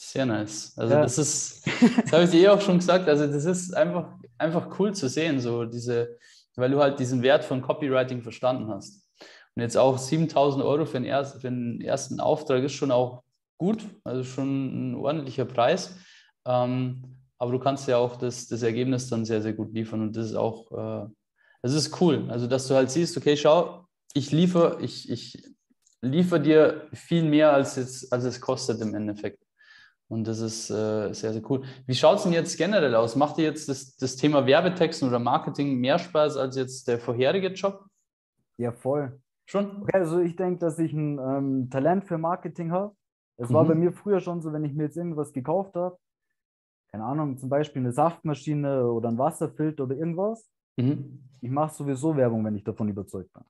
Sehr 0.00 0.26
nice. 0.26 0.74
Also 0.76 0.94
ja. 0.94 1.02
das 1.02 1.18
ist, 1.18 1.66
das 2.02 2.12
habe 2.12 2.22
ich 2.22 2.30
dir 2.30 2.42
eh 2.42 2.48
auch 2.50 2.60
schon 2.60 2.78
gesagt, 2.78 3.08
also 3.08 3.26
das 3.26 3.44
ist 3.44 3.74
einfach, 3.74 4.14
einfach 4.38 4.78
cool 4.78 4.94
zu 4.94 5.08
sehen, 5.08 5.40
so 5.40 5.64
diese, 5.64 6.16
weil 6.54 6.70
du 6.70 6.78
halt 6.78 7.00
diesen 7.00 7.20
Wert 7.22 7.44
von 7.44 7.60
Copywriting 7.60 8.22
verstanden 8.22 8.68
hast. 8.68 9.04
Und 9.56 9.62
jetzt 9.62 9.76
auch 9.76 9.98
7000 9.98 10.64
Euro 10.64 10.86
für 10.86 10.98
den, 10.98 11.04
ersten, 11.04 11.40
für 11.40 11.48
den 11.48 11.80
ersten 11.80 12.20
Auftrag 12.20 12.62
ist 12.62 12.74
schon 12.74 12.92
auch 12.92 13.24
gut, 13.58 13.84
also 14.04 14.22
schon 14.22 14.92
ein 14.92 14.94
ordentlicher 14.94 15.46
Preis. 15.46 15.96
Ähm, 16.46 17.16
aber 17.36 17.50
du 17.50 17.58
kannst 17.58 17.88
ja 17.88 17.96
auch 17.96 18.14
das, 18.14 18.46
das 18.46 18.62
Ergebnis 18.62 19.08
dann 19.08 19.24
sehr, 19.24 19.42
sehr 19.42 19.52
gut 19.52 19.74
liefern 19.74 20.00
und 20.00 20.16
das 20.16 20.26
ist 20.26 20.36
auch, 20.36 20.70
äh, 21.06 21.08
das 21.62 21.74
ist 21.74 22.00
cool. 22.00 22.30
Also, 22.30 22.46
dass 22.46 22.68
du 22.68 22.74
halt 22.76 22.92
siehst, 22.92 23.16
okay, 23.16 23.36
schau, 23.36 23.88
ich 24.14 24.30
liefere, 24.30 24.80
ich, 24.80 25.10
ich 25.10 25.42
liefere 26.02 26.40
dir 26.40 26.88
viel 26.92 27.24
mehr, 27.24 27.52
als, 27.52 27.74
jetzt, 27.74 28.12
als 28.12 28.22
es 28.22 28.40
kostet 28.40 28.80
im 28.80 28.94
Endeffekt. 28.94 29.42
Und 30.08 30.26
das 30.26 30.40
ist 30.40 30.70
äh, 30.70 31.12
sehr, 31.12 31.32
sehr 31.32 31.42
cool. 31.50 31.62
Wie 31.86 31.94
schaut 31.94 32.16
es 32.16 32.22
denn 32.22 32.32
jetzt 32.32 32.56
generell 32.56 32.94
aus? 32.94 33.14
Macht 33.14 33.36
dir 33.36 33.44
jetzt 33.44 33.68
das, 33.68 33.96
das 33.96 34.16
Thema 34.16 34.46
Werbetexten 34.46 35.06
oder 35.06 35.18
Marketing 35.18 35.78
mehr 35.78 35.98
Spaß 35.98 36.38
als 36.38 36.56
jetzt 36.56 36.88
der 36.88 36.98
vorherige 36.98 37.48
Job? 37.48 37.84
Ja, 38.56 38.72
voll. 38.72 39.20
Schon? 39.44 39.82
Okay, 39.82 39.98
also 39.98 40.20
ich 40.20 40.36
denke, 40.36 40.60
dass 40.60 40.78
ich 40.78 40.92
ein 40.92 41.18
ähm, 41.18 41.70
Talent 41.70 42.04
für 42.04 42.18
Marketing 42.18 42.70
habe. 42.70 42.94
Es 43.36 43.50
mhm. 43.50 43.54
war 43.54 43.64
bei 43.64 43.74
mir 43.74 43.92
früher 43.92 44.20
schon 44.20 44.40
so, 44.40 44.52
wenn 44.52 44.64
ich 44.64 44.74
mir 44.74 44.84
jetzt 44.84 44.96
irgendwas 44.96 45.32
gekauft 45.32 45.74
habe, 45.74 45.98
keine 46.90 47.04
Ahnung, 47.04 47.36
zum 47.36 47.48
Beispiel 47.48 47.80
eine 47.80 47.92
Saftmaschine 47.92 48.90
oder 48.90 49.10
ein 49.10 49.18
Wasserfilter 49.18 49.84
oder 49.84 49.96
irgendwas. 49.96 50.50
Mhm. 50.76 51.22
Ich 51.40 51.50
mache 51.50 51.74
sowieso 51.74 52.16
Werbung, 52.16 52.44
wenn 52.44 52.56
ich 52.56 52.64
davon 52.64 52.88
überzeugt 52.88 53.32
bin. 53.32 53.44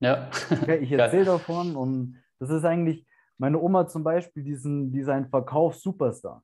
Ja. 0.00 0.30
Okay, 0.50 0.78
ich 0.78 0.92
erzähle 0.92 1.26
davon 1.26 1.76
und 1.76 2.18
das 2.38 2.50
ist 2.50 2.64
eigentlich, 2.64 3.06
meine 3.38 3.58
Oma 3.58 3.86
zum 3.86 4.04
Beispiel, 4.04 4.42
diesen, 4.42 4.92
die 4.92 5.00
ist 5.00 5.08
ein 5.08 5.28
Verkaufs-Superstar. 5.28 6.42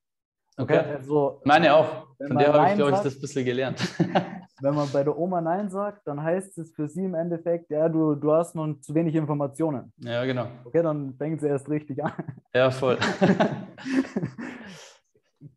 Okay. 0.56 0.78
okay. 0.78 0.94
Also, 0.94 1.40
Meine 1.44 1.74
auch. 1.74 2.06
Von 2.16 2.38
der 2.38 2.52
habe 2.52 2.70
ich, 2.70 2.76
glaube 2.76 2.92
ich, 2.92 2.98
das 2.98 3.16
ein 3.16 3.20
bisschen 3.20 3.44
gelernt. 3.44 3.80
wenn 4.60 4.74
man 4.74 4.88
bei 4.92 5.02
der 5.02 5.18
Oma 5.18 5.40
Nein 5.40 5.68
sagt, 5.68 6.06
dann 6.06 6.22
heißt 6.22 6.56
es 6.58 6.72
für 6.72 6.88
sie 6.88 7.04
im 7.04 7.14
Endeffekt, 7.14 7.70
ja, 7.70 7.88
du, 7.88 8.14
du 8.14 8.32
hast 8.32 8.54
noch 8.54 8.72
zu 8.80 8.94
wenig 8.94 9.14
Informationen. 9.16 9.92
Ja, 9.98 10.24
genau. 10.24 10.46
Okay, 10.64 10.82
dann 10.82 11.14
fängt 11.16 11.40
sie 11.40 11.48
erst 11.48 11.68
richtig 11.68 12.02
an. 12.02 12.12
Ja, 12.54 12.70
voll. 12.70 12.96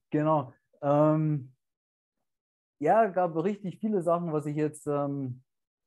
genau. 0.09 0.51
Ähm, 0.81 1.51
ja, 2.79 3.05
gab 3.05 3.35
richtig 3.37 3.79
viele 3.79 4.01
Sachen, 4.01 4.33
was 4.33 4.47
ich 4.47 4.55
jetzt 4.55 4.87
ähm, 4.87 5.43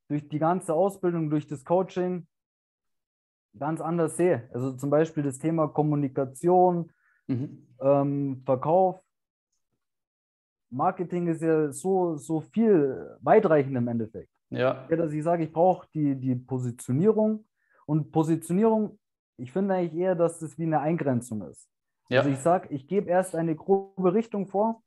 durch 0.08 0.28
die 0.28 0.38
ganze 0.38 0.72
Ausbildung, 0.72 1.30
durch 1.30 1.48
das 1.48 1.64
Coaching 1.64 2.28
ganz 3.58 3.80
anders 3.80 4.16
sehe. 4.16 4.48
Also 4.52 4.72
zum 4.72 4.90
Beispiel 4.90 5.22
das 5.22 5.38
Thema 5.38 5.68
Kommunikation, 5.68 6.92
mhm. 7.26 7.66
ähm, 7.80 8.42
Verkauf. 8.44 9.00
Marketing 10.70 11.26
ist 11.26 11.42
ja 11.42 11.72
so, 11.72 12.16
so 12.16 12.40
viel 12.40 13.16
weitreichend 13.20 13.76
im 13.76 13.88
Endeffekt. 13.88 14.30
Ja. 14.50 14.86
ja 14.88 14.96
dass 14.96 15.12
ich 15.12 15.22
sage, 15.22 15.44
ich 15.44 15.52
brauche 15.52 15.88
die, 15.94 16.14
die 16.14 16.36
Positionierung. 16.36 17.44
Und 17.86 18.12
Positionierung, 18.12 18.98
ich 19.36 19.52
finde 19.52 19.74
eigentlich 19.74 20.00
eher, 20.00 20.14
dass 20.14 20.38
das 20.38 20.56
wie 20.58 20.64
eine 20.64 20.80
Eingrenzung 20.80 21.42
ist. 21.42 21.68
Ja. 22.08 22.20
Also 22.20 22.30
ich 22.30 22.38
sage, 22.38 22.68
ich 22.70 22.86
gebe 22.86 23.08
erst 23.08 23.34
eine 23.34 23.56
grobe 23.56 24.14
Richtung 24.14 24.46
vor. 24.46 24.82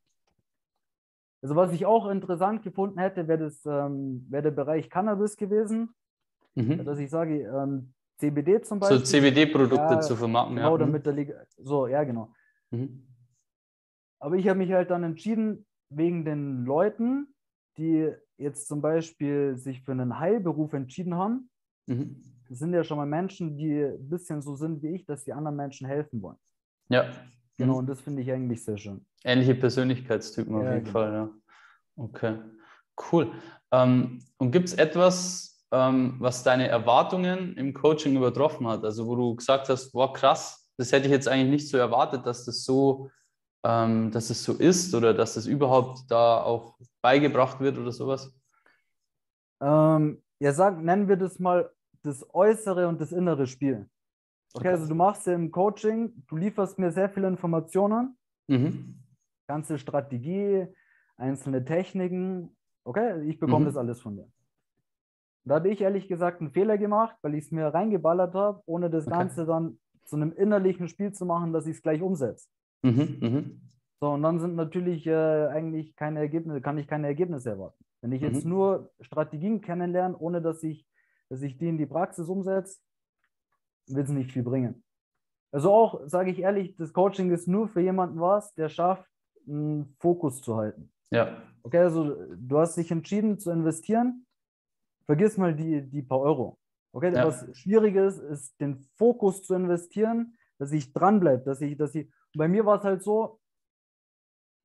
Also 1.42 1.58
was 1.58 1.74
ich 1.74 1.86
auch 1.86 2.10
interessant 2.10 2.64
gefunden 2.64 3.00
hätte, 3.00 3.28
wäre 3.28 3.52
ähm, 3.66 4.26
wär 4.30 4.42
der 4.42 4.52
Bereich 4.52 4.90
Cannabis 4.90 5.36
gewesen. 5.36 5.94
Mhm. 6.56 6.86
Dass 6.86 7.00
ich 7.00 7.10
sage, 7.10 7.42
ähm, 7.42 7.94
CBD 8.18 8.62
zum 8.62 8.80
Beispiel. 8.80 9.00
So 9.00 9.04
CBD-Produkte 9.06 9.94
ja, 9.94 10.02
zu 10.02 10.16
vermarkten. 10.16 10.58
Genau, 10.58 10.72
ja. 10.74 10.78
damit 10.78 11.06
der 11.06 11.14
Liga 11.14 11.36
so, 11.58 11.88
ja, 11.88 12.04
genau. 12.04 12.34
Mhm. 12.72 13.08
Aber 14.20 14.36
ich 14.36 14.48
habe 14.48 14.60
mich 14.60 14.72
halt 14.72 14.90
dann 14.90 15.04
entschieden, 15.04 15.66
wegen 15.90 16.26
den 16.26 16.66
Leuten, 16.66 17.34
die 17.78 18.12
jetzt 18.38 18.68
zum 18.68 18.82
Beispiel 18.82 19.58
sich 19.58 19.84
für 19.84 19.92
einen 19.92 20.20
Heilberuf 20.20 20.74
entschieden 20.74 21.16
haben. 21.16 21.50
Mhm. 21.88 22.22
Das 22.50 22.60
sind 22.60 22.74
ja 22.74 22.84
schon 22.84 22.98
mal 22.98 23.06
Menschen, 23.06 23.58
die 23.58 23.84
ein 23.84 24.10
bisschen 24.10 24.42
so 24.42 24.56
sind 24.56 24.82
wie 24.82 24.96
ich, 24.96 25.06
dass 25.06 25.24
die 25.24 25.34
anderen 25.34 25.56
Menschen 25.56 25.88
helfen 25.88 26.22
wollen. 26.22 26.38
Ja. 26.90 27.06
Genau, 27.58 27.74
mhm. 27.74 27.80
und 27.80 27.90
das 27.90 28.02
finde 28.02 28.22
ich 28.22 28.32
eigentlich 28.32 28.64
sehr 28.64 28.78
schön. 28.78 29.06
Ähnliche 29.24 29.56
Persönlichkeitstypen 29.56 30.56
auf 30.56 30.64
jeden 30.64 30.80
genau. 30.80 30.92
Fall, 30.92 31.14
ja. 31.14 31.30
Okay, 31.96 32.40
cool. 33.12 33.32
Ähm, 33.72 34.20
und 34.38 34.52
gibt 34.52 34.70
es 34.70 34.74
etwas, 34.74 35.53
ähm, 35.74 36.16
was 36.20 36.44
deine 36.44 36.68
Erwartungen 36.68 37.58
im 37.58 37.74
Coaching 37.74 38.16
übertroffen 38.16 38.68
hat? 38.68 38.86
Also 38.86 39.08
wo 39.08 39.16
du 39.16 39.36
gesagt 39.36 39.70
hast, 39.70 39.92
boah, 39.92 40.14
krass, 40.14 40.72
das 40.78 40.92
hätte 40.92 41.08
ich 41.08 41.12
jetzt 41.12 41.28
eigentlich 41.28 41.50
nicht 41.50 41.70
so 41.70 41.78
erwartet, 41.78 42.28
dass 42.28 42.46
das 42.46 42.64
so, 42.64 43.10
ähm, 43.66 44.12
dass 44.12 44.30
es 44.30 44.44
so 44.44 44.54
ist 44.54 44.94
oder 44.94 45.16
dass 45.16 45.34
das 45.34 45.48
überhaupt 45.48 46.10
da 46.10 46.44
auch 46.44 46.78
beigebracht 47.02 47.60
wird 47.60 47.80
oder 47.80 47.92
sowas? 47.92 48.32
Ähm, 49.62 50.22
ja, 50.40 50.54
sag, 50.54 50.80
nennen 50.80 51.08
wir 51.08 51.18
das 51.18 51.40
mal 51.40 51.72
das 52.04 52.24
äußere 52.34 52.88
und 52.88 53.02
das 53.02 53.12
innere 53.12 53.48
Spiel. 53.48 53.90
Okay, 54.54 54.70
also 54.70 54.88
du 54.88 54.94
machst 54.94 55.26
ja 55.26 55.34
im 55.34 55.50
Coaching, 55.50 56.24
du 56.28 56.36
lieferst 56.36 56.78
mir 56.78 56.92
sehr 56.92 57.10
viele 57.10 57.28
Informationen, 57.28 58.16
mhm. 58.48 59.00
ganze 59.48 59.80
Strategie, 59.80 60.68
einzelne 61.18 61.66
Techniken. 61.66 62.56
Okay, 62.84 63.28
ich 63.28 63.40
bekomme 63.40 63.62
mhm. 63.62 63.66
das 63.70 63.78
alles 63.78 64.00
von 64.00 64.18
dir. 64.18 64.28
Da 65.46 65.56
habe 65.56 65.70
ich 65.70 65.82
ehrlich 65.82 66.08
gesagt 66.08 66.40
einen 66.40 66.52
Fehler 66.52 66.78
gemacht, 66.78 67.16
weil 67.22 67.36
ich 67.36 67.46
es 67.46 67.52
mir 67.52 67.68
reingeballert 67.68 68.34
habe, 68.34 68.62
ohne 68.66 68.90
das 68.90 69.08
okay. 69.08 69.18
Ganze 69.18 69.46
dann 69.46 69.80
zu 70.06 70.16
einem 70.16 70.32
innerlichen 70.32 70.88
Spiel 70.88 71.12
zu 71.12 71.26
machen, 71.26 71.54
dass 71.54 71.68
ich 71.68 71.78
es 71.78 71.82
gleich 71.82 72.02
umsetze. 72.02 72.48
Mhm, 72.82 73.18
mhm. 73.22 73.62
So, 74.00 74.12
und 74.12 74.24
dann 74.24 74.40
sind 74.40 74.56
natürlich 74.56 75.08
äh, 75.08 75.48
eigentlich 75.48 75.96
keine 75.96 76.20
Ergebnisse, 76.20 76.62
kann 76.62 76.78
ich 76.78 76.88
keine 76.88 77.08
Ergebnisse 77.08 77.52
erwarten. 77.52 77.84
Wenn 78.02 78.12
ich 78.12 78.22
jetzt 78.22 78.44
mhm. 78.44 78.52
nur 78.52 78.92
Strategien 79.00 79.62
kennenlerne, 79.62 80.18
ohne 80.18 80.42
dass 80.42 80.62
ich, 80.64 80.86
dass 81.30 81.42
ich 81.42 81.58
die 81.58 81.70
in 81.70 81.78
die 81.78 81.86
Praxis 81.86 82.28
umsetze, 82.28 82.80
wird 83.88 84.08
es 84.08 84.14
nicht 84.14 84.32
viel 84.32 84.44
bringen. 84.44 84.84
Also 85.52 85.72
auch, 85.72 86.02
sage 86.06 86.32
ich 86.32 86.40
ehrlich, 86.40 86.76
das 86.76 86.94
Coaching 86.94 87.32
ist 87.32 87.48
nur 87.48 87.68
für 87.68 87.80
jemanden 87.80 88.20
was, 88.20 88.54
der 88.56 88.70
schafft, 88.70 89.10
einen 89.48 89.96
Fokus 90.00 90.42
zu 90.42 90.56
halten. 90.58 90.92
Ja. 91.12 91.38
Okay, 91.62 91.80
also 91.80 92.16
du 92.36 92.58
hast 92.58 92.76
dich 92.76 92.92
entschieden 92.92 93.40
zu 93.40 93.52
investieren, 93.52 94.26
vergiss 95.06 95.38
mal 95.38 95.56
die, 95.56 95.82
die 95.90 96.02
paar 96.02 96.20
Euro. 96.20 96.60
Okay, 96.92 97.14
ja. 97.14 97.26
was 97.26 97.46
Schwieriges 97.58 98.20
ist, 98.20 98.60
den 98.62 98.80
Fokus 98.96 99.44
zu 99.44 99.56
investieren, 99.56 100.38
dass 100.60 100.72
ich 100.72 100.94
dranbleibe, 100.94 101.44
dass 101.44 101.62
ich, 101.62 101.76
dass 101.76 101.96
ich, 101.96 102.12
bei 102.36 102.48
mir 102.48 102.66
war 102.66 102.78
es 102.78 102.84
halt 102.84 103.04
so, 103.04 103.40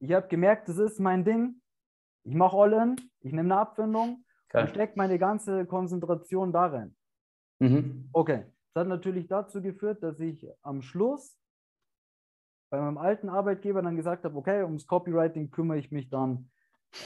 ich 0.01 0.13
habe 0.13 0.29
gemerkt, 0.29 0.69
das 0.69 0.79
ist 0.79 1.01
mein 1.01 1.25
Ding, 1.25 1.61
ich 2.25 2.35
mache 2.35 2.57
All-In, 2.57 2.97
ich 3.21 3.33
nehme 3.33 3.53
eine 3.53 3.61
Abfindung 3.61 4.25
okay. 4.49 4.63
und 4.63 4.71
stecke 4.71 4.93
meine 4.97 5.19
ganze 5.19 5.65
Konzentration 5.67 6.53
da 6.53 6.67
rein. 6.67 6.95
Mhm. 7.61 8.11
Okay, 8.13 8.45
das 8.75 8.83
hat 8.83 8.89
natürlich 8.89 9.27
dazu 9.27 9.63
geführt, 9.63 10.03
dass 10.03 10.21
ich 10.21 10.47
am 10.63 10.83
Schluss 10.83 11.37
bei 12.71 12.79
meinem 12.81 12.99
alten 12.99 13.31
Arbeitgeber 13.31 13.83
dann 13.83 13.97
gesagt 13.97 14.25
habe, 14.25 14.37
okay, 14.37 14.63
ums 14.63 14.87
Copywriting 14.87 15.51
kümmere 15.51 15.79
ich 15.79 15.91
mich 15.91 16.11
dann, 16.11 16.51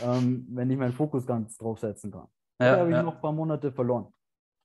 ähm, 0.02 0.46
wenn 0.50 0.70
ich 0.70 0.76
meinen 0.76 0.92
Fokus 0.92 1.26
ganz 1.26 1.56
drauf 1.56 1.78
setzen 1.78 2.10
kann. 2.10 2.28
Ja, 2.62 2.72
da 2.72 2.80
habe 2.80 2.90
ich 2.90 2.96
ja. 2.96 3.02
noch 3.02 3.14
ein 3.14 3.20
paar 3.20 3.32
Monate 3.32 3.72
verloren. 3.72 4.06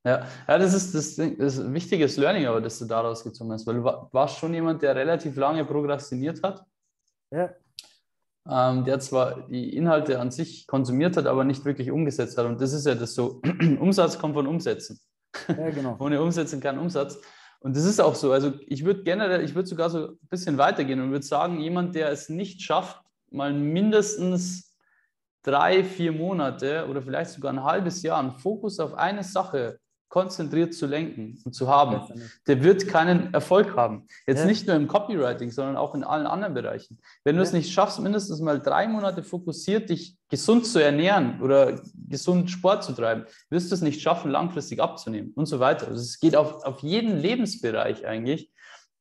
Ja, 0.06 0.26
ja 0.48 0.58
das, 0.58 0.74
ist, 0.74 0.94
das, 0.96 1.16
das 1.16 1.58
ist 1.58 1.60
ein 1.60 1.74
wichtiges 1.74 2.18
Learning, 2.18 2.46
aber 2.46 2.62
das 2.62 2.80
du 2.80 2.86
daraus 2.86 3.24
gezogen 3.24 3.52
hast, 3.52 3.68
weil 3.68 3.76
du 3.76 3.84
warst 3.84 4.38
schon 4.38 4.54
jemand, 4.54 4.82
der 4.82 4.96
relativ 4.96 5.36
lange 5.36 5.66
prokrastiniert 5.66 6.42
hat. 6.44 6.64
Ja. 7.32 7.50
Ähm, 8.50 8.86
der 8.86 9.00
zwar 9.00 9.48
die 9.50 9.76
Inhalte 9.76 10.20
an 10.20 10.32
sich 10.32 10.68
konsumiert 10.68 11.18
hat, 11.18 11.26
aber 11.26 11.44
nicht 11.44 11.66
wirklich 11.66 11.92
umgesetzt 11.92 12.38
hat. 12.38 12.46
Und 12.46 12.62
das 12.62 12.72
ist 12.72 12.86
ja 12.86 12.96
das 12.96 13.14
so, 13.14 13.42
Umsatz 13.80 14.18
kommt 14.18 14.36
von 14.36 14.48
Umsetzen. 14.48 15.00
Ja, 15.50 15.70
genau. 15.70 15.98
Ohne 16.00 16.22
Umsetzen 16.22 16.62
kein 16.62 16.80
Umsatz. 16.80 17.20
Und 17.60 17.76
das 17.76 17.84
ist 17.84 18.00
auch 18.00 18.16
so. 18.16 18.32
Also 18.32 18.54
ich 18.68 18.86
würde 18.86 19.04
generell, 19.04 19.44
ich 19.44 19.56
würde 19.56 19.68
sogar 19.68 19.90
so 19.90 20.12
ein 20.12 20.18
bisschen 20.30 20.58
weitergehen 20.58 21.02
und 21.02 21.12
würde 21.12 21.26
sagen, 21.26 21.60
jemand, 21.60 21.96
der 21.96 22.10
es 22.10 22.30
nicht 22.30 22.62
schafft, 22.62 23.02
mal 23.30 23.52
mindestens 23.52 24.67
drei, 25.48 25.84
vier 25.84 26.12
Monate 26.12 26.86
oder 26.90 27.02
vielleicht 27.02 27.32
sogar 27.32 27.54
ein 27.54 27.64
halbes 27.64 28.04
Jahr 28.04 28.20
einen 28.20 28.32
Fokus 28.32 28.80
auf 28.80 28.94
eine 28.94 29.24
Sache 29.24 29.80
konzentriert 30.10 30.74
zu 30.74 30.86
lenken 30.86 31.38
und 31.44 31.54
zu 31.54 31.68
haben, 31.68 32.02
der 32.48 32.64
wird 32.64 32.88
keinen 32.88 33.34
Erfolg 33.34 33.76
haben. 33.76 34.08
Jetzt 34.26 34.40
ja. 34.40 34.46
nicht 34.46 34.66
nur 34.66 34.76
im 34.76 34.88
Copywriting, 34.88 35.52
sondern 35.52 35.76
auch 35.76 35.96
in 35.96 36.04
allen 36.04 36.26
anderen 36.26 36.54
Bereichen. 36.54 36.98
Wenn 37.26 37.36
du 37.36 37.42
ja. 37.42 37.48
es 37.48 37.54
nicht 37.54 37.74
schaffst, 37.74 38.00
mindestens 38.00 38.40
mal 38.40 38.60
drei 38.60 38.88
Monate 38.88 39.22
fokussiert 39.22 39.90
dich 39.90 40.18
gesund 40.30 40.66
zu 40.66 40.80
ernähren 40.80 41.42
oder 41.42 41.82
gesund 42.08 42.50
Sport 42.50 42.84
zu 42.86 42.94
treiben, 42.94 43.26
wirst 43.50 43.70
du 43.70 43.76
es 43.76 43.82
nicht 43.82 44.02
schaffen, 44.02 44.32
langfristig 44.32 44.82
abzunehmen 44.82 45.34
und 45.36 45.46
so 45.46 45.60
weiter. 45.60 45.88
Also 45.88 46.02
es 46.02 46.20
geht 46.20 46.36
auf, 46.36 46.64
auf 46.64 46.80
jeden 46.80 47.18
Lebensbereich 47.18 48.08
eigentlich. 48.08 48.50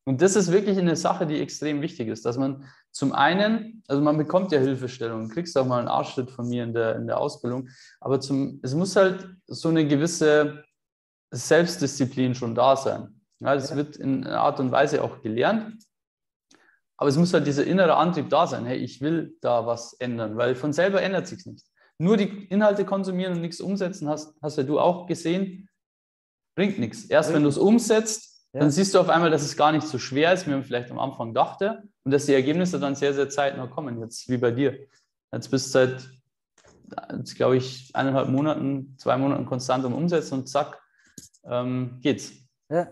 Und 0.08 0.22
das 0.22 0.36
ist 0.36 0.52
wirklich 0.52 0.78
eine 0.78 0.94
Sache, 0.94 1.26
die 1.26 1.40
extrem 1.40 1.82
wichtig 1.82 2.08
ist, 2.08 2.24
dass 2.24 2.38
man 2.38 2.64
zum 2.92 3.12
einen, 3.12 3.82
also 3.88 4.00
man 4.00 4.16
bekommt 4.16 4.52
ja 4.52 4.60
Hilfestellung, 4.60 5.28
kriegst 5.28 5.58
auch 5.58 5.66
mal 5.66 5.80
einen 5.80 5.88
Arschschritt 5.88 6.30
von 6.30 6.48
mir 6.48 6.62
in 6.62 6.72
der, 6.72 6.94
in 6.94 7.08
der 7.08 7.18
Ausbildung, 7.18 7.68
aber 8.00 8.20
zum, 8.20 8.60
es 8.62 8.72
muss 8.74 8.94
halt 8.94 9.28
so 9.48 9.68
eine 9.68 9.86
gewisse 9.86 10.64
Selbstdisziplin 11.32 12.36
schon 12.36 12.54
da 12.54 12.76
sein. 12.76 13.20
Ja, 13.40 13.56
das 13.56 13.74
wird 13.74 13.96
in 13.96 14.24
einer 14.24 14.40
Art 14.40 14.60
und 14.60 14.70
Weise 14.70 15.02
auch 15.02 15.22
gelernt, 15.22 15.82
aber 16.96 17.10
es 17.10 17.16
muss 17.16 17.34
halt 17.34 17.46
dieser 17.46 17.66
innere 17.66 17.96
Antrieb 17.96 18.30
da 18.30 18.46
sein, 18.46 18.64
hey, 18.64 18.78
ich 18.78 19.00
will 19.00 19.36
da 19.40 19.66
was 19.66 19.94
ändern, 19.94 20.36
weil 20.36 20.54
von 20.54 20.72
selber 20.72 21.02
ändert 21.02 21.26
sich 21.26 21.44
nicht. 21.46 21.66
Nur 21.98 22.16
die 22.16 22.46
Inhalte 22.46 22.84
konsumieren 22.84 23.34
und 23.34 23.40
nichts 23.40 23.60
umsetzen, 23.60 24.08
hast, 24.08 24.36
hast 24.40 24.56
ja 24.56 24.62
du 24.62 24.78
auch 24.78 25.08
gesehen, 25.08 25.68
bringt 26.54 26.78
nichts. 26.78 27.06
Erst 27.06 27.32
wenn 27.32 27.42
du 27.42 27.48
es 27.48 27.58
umsetzt, 27.58 28.35
ja. 28.52 28.60
Dann 28.60 28.70
siehst 28.70 28.94
du 28.94 29.00
auf 29.00 29.08
einmal, 29.08 29.30
dass 29.30 29.42
es 29.42 29.56
gar 29.56 29.72
nicht 29.72 29.86
so 29.86 29.98
schwer 29.98 30.32
ist, 30.32 30.46
wie 30.46 30.50
man 30.50 30.62
vielleicht 30.62 30.90
am 30.90 30.98
Anfang 30.98 31.34
dachte 31.34 31.82
und 32.04 32.10
dass 32.10 32.26
die 32.26 32.34
Ergebnisse 32.34 32.80
dann 32.80 32.94
sehr, 32.94 33.12
sehr 33.12 33.28
zeitnah 33.28 33.66
kommen, 33.66 34.00
jetzt 34.00 34.28
wie 34.30 34.38
bei 34.38 34.50
dir. 34.50 34.78
Jetzt 35.32 35.50
bist 35.50 35.66
du 35.66 35.70
seit, 35.70 36.08
glaube 37.34 37.56
ich, 37.56 37.90
eineinhalb 37.94 38.28
Monaten, 38.28 38.94
zwei 38.96 39.18
Monaten 39.18 39.44
konstant 39.44 39.84
am 39.84 39.94
Umsetzen 39.94 40.34
und 40.38 40.48
zack, 40.48 40.80
ähm, 41.44 41.98
geht's. 42.00 42.32
Ja, 42.70 42.88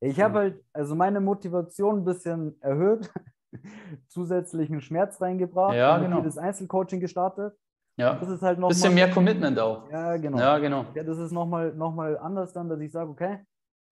ich 0.00 0.20
habe 0.20 0.38
halt 0.38 0.64
also 0.72 0.94
meine 0.94 1.20
Motivation 1.20 1.98
ein 1.98 2.04
bisschen 2.04 2.60
erhöht, 2.60 3.10
zusätzlichen 4.08 4.80
Schmerz 4.80 5.20
reingebracht, 5.20 5.74
ja, 5.74 5.98
genau. 5.98 6.22
das 6.22 6.38
Einzelcoaching 6.38 7.00
gestartet. 7.00 7.54
Ja, 7.96 8.14
das 8.14 8.28
ist 8.28 8.42
halt 8.42 8.58
noch 8.58 8.68
bisschen 8.68 8.90
mal, 8.90 9.06
mehr 9.06 9.10
Commitment 9.10 9.58
auch. 9.60 9.88
Ja, 9.90 10.16
genau. 10.16 10.38
Ja, 10.38 10.58
genau. 10.58 10.86
Ja, 10.94 11.04
das 11.04 11.18
ist 11.18 11.30
nochmal 11.30 11.72
noch 11.74 11.94
mal 11.94 12.18
anders 12.18 12.52
dann, 12.52 12.68
dass 12.68 12.80
ich 12.80 12.90
sage, 12.90 13.08
okay, 13.08 13.46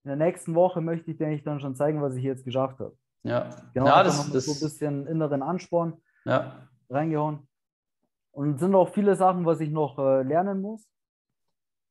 in 0.04 0.08
der 0.08 0.16
nächsten 0.16 0.54
Woche 0.54 0.80
möchte 0.80 1.10
ich 1.10 1.16
dir 1.16 1.36
dann 1.42 1.60
schon 1.60 1.76
zeigen, 1.76 2.02
was 2.02 2.16
ich 2.16 2.24
jetzt 2.24 2.44
geschafft 2.44 2.80
habe. 2.80 2.96
Ja, 3.22 3.50
genau. 3.72 3.86
Ja, 3.86 4.02
das, 4.02 4.30
das 4.32 4.46
so 4.46 4.52
ein 4.52 4.60
bisschen 4.60 5.06
inneren 5.06 5.42
Ansporn 5.42 5.94
ja. 6.24 6.68
reingehauen. 6.90 7.46
Und 8.32 8.54
es 8.54 8.60
sind 8.60 8.74
auch 8.74 8.88
viele 8.88 9.14
Sachen, 9.14 9.44
was 9.44 9.60
ich 9.60 9.70
noch 9.70 9.98
äh, 9.98 10.22
lernen 10.22 10.60
muss. 10.60 10.88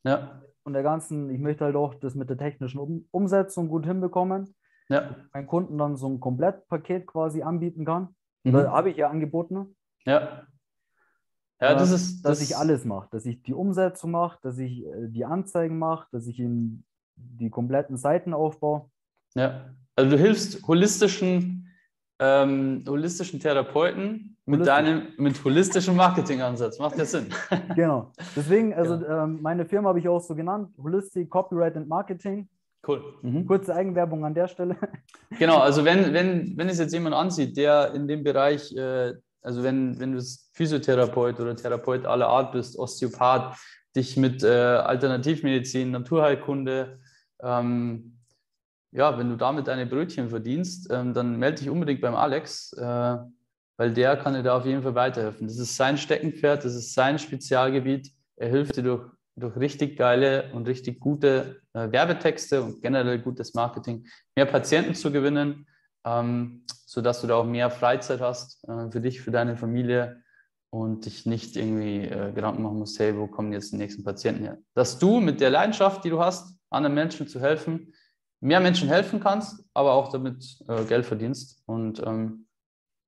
Ja. 0.03 0.41
Und 0.63 0.73
der 0.73 0.83
ganzen, 0.83 1.29
ich 1.29 1.39
möchte 1.39 1.63
halt 1.63 1.75
auch 1.75 1.95
das 1.95 2.15
mit 2.15 2.29
der 2.29 2.37
technischen 2.37 2.79
um 2.79 3.07
Umsetzung 3.11 3.69
gut 3.69 3.85
hinbekommen. 3.85 4.55
Ja. 4.89 5.15
Meinen 5.33 5.47
Kunden 5.47 5.77
dann 5.77 5.95
so 5.95 6.07
ein 6.09 6.19
Komplettpaket 6.19 7.07
quasi 7.07 7.43
anbieten 7.43 7.85
kann. 7.85 8.15
Mhm. 8.43 8.55
habe 8.55 8.89
ich 8.89 8.97
ja 8.97 9.09
angeboten. 9.09 9.75
Ja. 10.05 10.47
Ja, 11.61 11.75
das 11.75 11.91
ist. 11.91 12.25
Dass 12.25 12.39
das 12.39 12.49
ich 12.49 12.57
alles 12.57 12.85
mache, 12.85 13.07
dass 13.11 13.25
ich 13.27 13.43
die 13.43 13.53
Umsetzung 13.53 14.11
mache, 14.11 14.39
dass 14.41 14.57
ich 14.57 14.83
äh, 14.83 15.07
die 15.09 15.25
Anzeigen 15.25 15.77
mache, 15.77 16.07
dass 16.11 16.25
ich 16.25 16.39
ihnen 16.39 16.83
die 17.15 17.49
kompletten 17.49 17.97
Seitenaufbau. 17.97 18.89
Ja, 19.35 19.73
also 19.95 20.11
du 20.11 20.17
hilfst 20.17 20.67
holistischen, 20.67 21.69
ähm, 22.19 22.83
holistischen 22.87 23.39
Therapeuten 23.39 24.37
mit 24.45 24.61
Holistisch. 24.61 24.75
deinem 24.75 25.07
mit 25.17 25.43
holistischem 25.43 25.95
Marketingansatz. 25.95 26.79
Macht 26.79 26.97
ja 26.97 27.05
Sinn. 27.05 27.27
genau. 27.75 28.11
Deswegen, 28.35 28.73
also 28.73 28.95
ja. 28.95 29.23
ähm, 29.23 29.39
meine 29.41 29.65
Firma 29.65 29.89
habe 29.89 29.99
ich 29.99 30.07
auch 30.07 30.21
so 30.21 30.35
genannt, 30.35 30.69
Holistic 30.81 31.29
Copyright 31.29 31.77
and 31.77 31.87
Marketing. 31.87 32.49
Cool. 32.87 33.03
Mhm. 33.21 33.45
Kurze 33.45 33.75
Eigenwerbung 33.75 34.25
an 34.25 34.33
der 34.33 34.47
Stelle. 34.47 34.75
Genau, 35.39 35.59
also 35.59 35.85
wenn, 35.85 36.13
wenn, 36.13 36.57
wenn 36.57 36.67
es 36.67 36.77
jetzt 36.77 36.91
jemand 36.91 37.15
ansieht, 37.15 37.55
der 37.55 37.93
in 37.93 38.05
dem 38.05 38.21
Bereich, 38.21 38.75
äh, 38.75 39.13
also 39.41 39.63
wenn, 39.63 39.97
wenn 39.97 40.11
du 40.11 40.21
Physiotherapeut 40.51 41.39
oder 41.39 41.55
Therapeut 41.55 42.05
aller 42.05 42.27
Art 42.27 42.51
bist, 42.51 42.77
Osteopath, 42.77 43.57
dich 43.95 44.17
mit 44.17 44.43
äh, 44.43 44.47
Alternativmedizin, 44.49 45.91
Naturheilkunde, 45.91 46.99
ähm, 47.43 48.17
ja, 48.91 49.17
wenn 49.17 49.29
du 49.29 49.37
damit 49.37 49.67
deine 49.67 49.85
Brötchen 49.85 50.29
verdienst, 50.29 50.89
ähm, 50.91 51.13
dann 51.13 51.37
melde 51.37 51.59
dich 51.59 51.69
unbedingt 51.69 52.01
beim 52.01 52.15
Alex, 52.15 52.73
äh, 52.73 53.17
weil 53.77 53.93
der 53.93 54.17
kann 54.17 54.33
dir 54.33 54.43
da 54.43 54.57
auf 54.57 54.65
jeden 54.65 54.83
Fall 54.83 54.95
weiterhelfen. 54.95 55.47
Das 55.47 55.57
ist 55.57 55.75
sein 55.75 55.97
Steckenpferd, 55.97 56.65
das 56.65 56.75
ist 56.75 56.93
sein 56.93 57.17
Spezialgebiet. 57.17 58.11
Er 58.35 58.49
hilft 58.49 58.75
dir 58.75 58.83
durch, 58.83 59.09
durch 59.35 59.55
richtig 59.57 59.97
geile 59.97 60.51
und 60.53 60.67
richtig 60.67 60.99
gute 60.99 61.61
äh, 61.73 61.91
Werbetexte 61.91 62.61
und 62.61 62.81
generell 62.81 63.19
gutes 63.19 63.53
Marketing, 63.53 64.05
mehr 64.35 64.45
Patienten 64.45 64.93
zu 64.93 65.11
gewinnen, 65.11 65.67
ähm, 66.05 66.65
sodass 66.85 67.21
du 67.21 67.27
da 67.27 67.35
auch 67.35 67.45
mehr 67.45 67.69
Freizeit 67.69 68.19
hast 68.19 68.67
äh, 68.67 68.91
für 68.91 68.99
dich, 68.99 69.21
für 69.21 69.31
deine 69.31 69.55
Familie 69.55 70.21
und 70.69 71.05
dich 71.05 71.25
nicht 71.25 71.55
irgendwie 71.55 72.05
äh, 72.05 72.31
Gedanken 72.33 72.63
machen 72.63 72.79
musst, 72.79 72.99
hey, 72.99 73.17
wo 73.17 73.27
kommen 73.27 73.53
jetzt 73.53 73.71
die 73.71 73.77
nächsten 73.77 74.03
Patienten 74.03 74.43
her? 74.43 74.57
Dass 74.73 74.99
du 74.99 75.19
mit 75.19 75.39
der 75.39 75.49
Leidenschaft, 75.49 76.03
die 76.03 76.09
du 76.09 76.19
hast, 76.19 76.55
anderen 76.71 76.95
Menschen 76.95 77.27
zu 77.27 77.39
helfen, 77.39 77.93
mehr 78.39 78.59
Menschen 78.59 78.87
helfen 78.87 79.19
kannst, 79.19 79.63
aber 79.73 79.93
auch 79.93 80.11
damit 80.11 80.63
äh, 80.67 80.83
Geld 80.85 81.05
verdienst. 81.05 81.61
Und 81.67 82.01
ähm, 82.05 82.47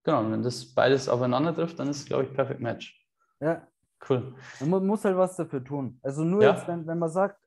genau, 0.04 0.30
wenn 0.30 0.44
das 0.44 0.66
beides 0.66 1.10
aufeinander 1.10 1.56
trifft, 1.56 1.80
dann 1.80 1.88
ist 1.90 2.02
es, 2.02 2.06
glaube 2.06 2.26
ich, 2.26 2.34
perfekt 2.34 2.60
Match. 2.60 3.04
Ja. 3.40 3.68
Cool. 4.08 4.36
Man 4.60 4.86
muss 4.86 5.06
halt 5.06 5.16
was 5.16 5.38
dafür 5.38 5.64
tun. 5.64 5.98
Also 6.04 6.26
nur 6.26 6.44
ja. 6.44 6.52
jetzt, 6.52 6.68
wenn, 6.68 6.86
wenn 6.86 7.00
man 7.00 7.10
sagt, 7.10 7.40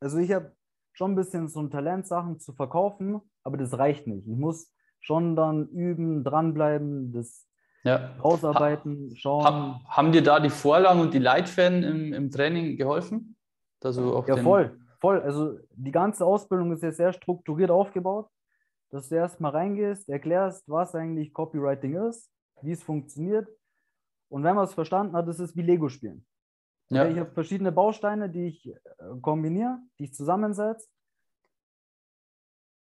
also 0.00 0.16
ich 0.16 0.32
habe 0.32 0.52
schon 0.94 1.12
ein 1.12 1.16
bisschen 1.16 1.48
so 1.48 1.60
ein 1.60 1.70
Talent, 1.70 2.06
Sachen 2.06 2.40
zu 2.40 2.54
verkaufen, 2.54 3.20
aber 3.44 3.58
das 3.58 3.78
reicht 3.78 4.06
nicht. 4.06 4.26
Ich 4.26 4.36
muss 4.36 4.72
schon 5.00 5.36
dann 5.36 5.68
üben, 5.68 6.24
dranbleiben, 6.24 7.12
das 7.12 7.46
ja. 7.84 8.16
ausarbeiten, 8.20 9.14
schauen. 9.16 9.44
Ha, 9.44 9.80
haben 9.86 10.12
dir 10.12 10.22
da 10.22 10.40
die 10.40 10.48
Vorlagen 10.48 11.00
und 11.00 11.12
die 11.12 11.18
Leitfäden 11.18 11.82
im, 11.82 12.12
im 12.14 12.30
Training 12.30 12.78
geholfen? 12.78 13.36
Also 13.82 14.24
ja, 14.26 14.38
voll 14.38 14.78
voll, 15.00 15.20
also 15.20 15.58
die 15.72 15.92
ganze 15.92 16.24
Ausbildung 16.24 16.72
ist 16.72 16.82
ja 16.82 16.92
sehr 16.92 17.12
strukturiert 17.12 17.70
aufgebaut, 17.70 18.28
dass 18.90 19.08
du 19.08 19.16
erstmal 19.16 19.52
reingehst, 19.52 20.08
erklärst, 20.08 20.68
was 20.68 20.94
eigentlich 20.94 21.32
Copywriting 21.32 21.96
ist, 22.08 22.30
wie 22.62 22.72
es 22.72 22.82
funktioniert. 22.82 23.48
Und 24.28 24.44
wenn 24.44 24.56
man 24.56 24.64
es 24.64 24.74
verstanden 24.74 25.14
hat, 25.14 25.28
ist 25.28 25.38
es 25.38 25.56
wie 25.56 25.62
Lego 25.62 25.88
spielen. 25.88 26.26
Ja. 26.90 27.06
Ich 27.06 27.18
habe 27.18 27.30
verschiedene 27.30 27.70
Bausteine, 27.70 28.30
die 28.30 28.46
ich 28.48 28.66
äh, 28.66 28.74
kombiniere, 29.20 29.78
die 29.98 30.04
ich 30.04 30.14
zusammensetze. 30.14 30.88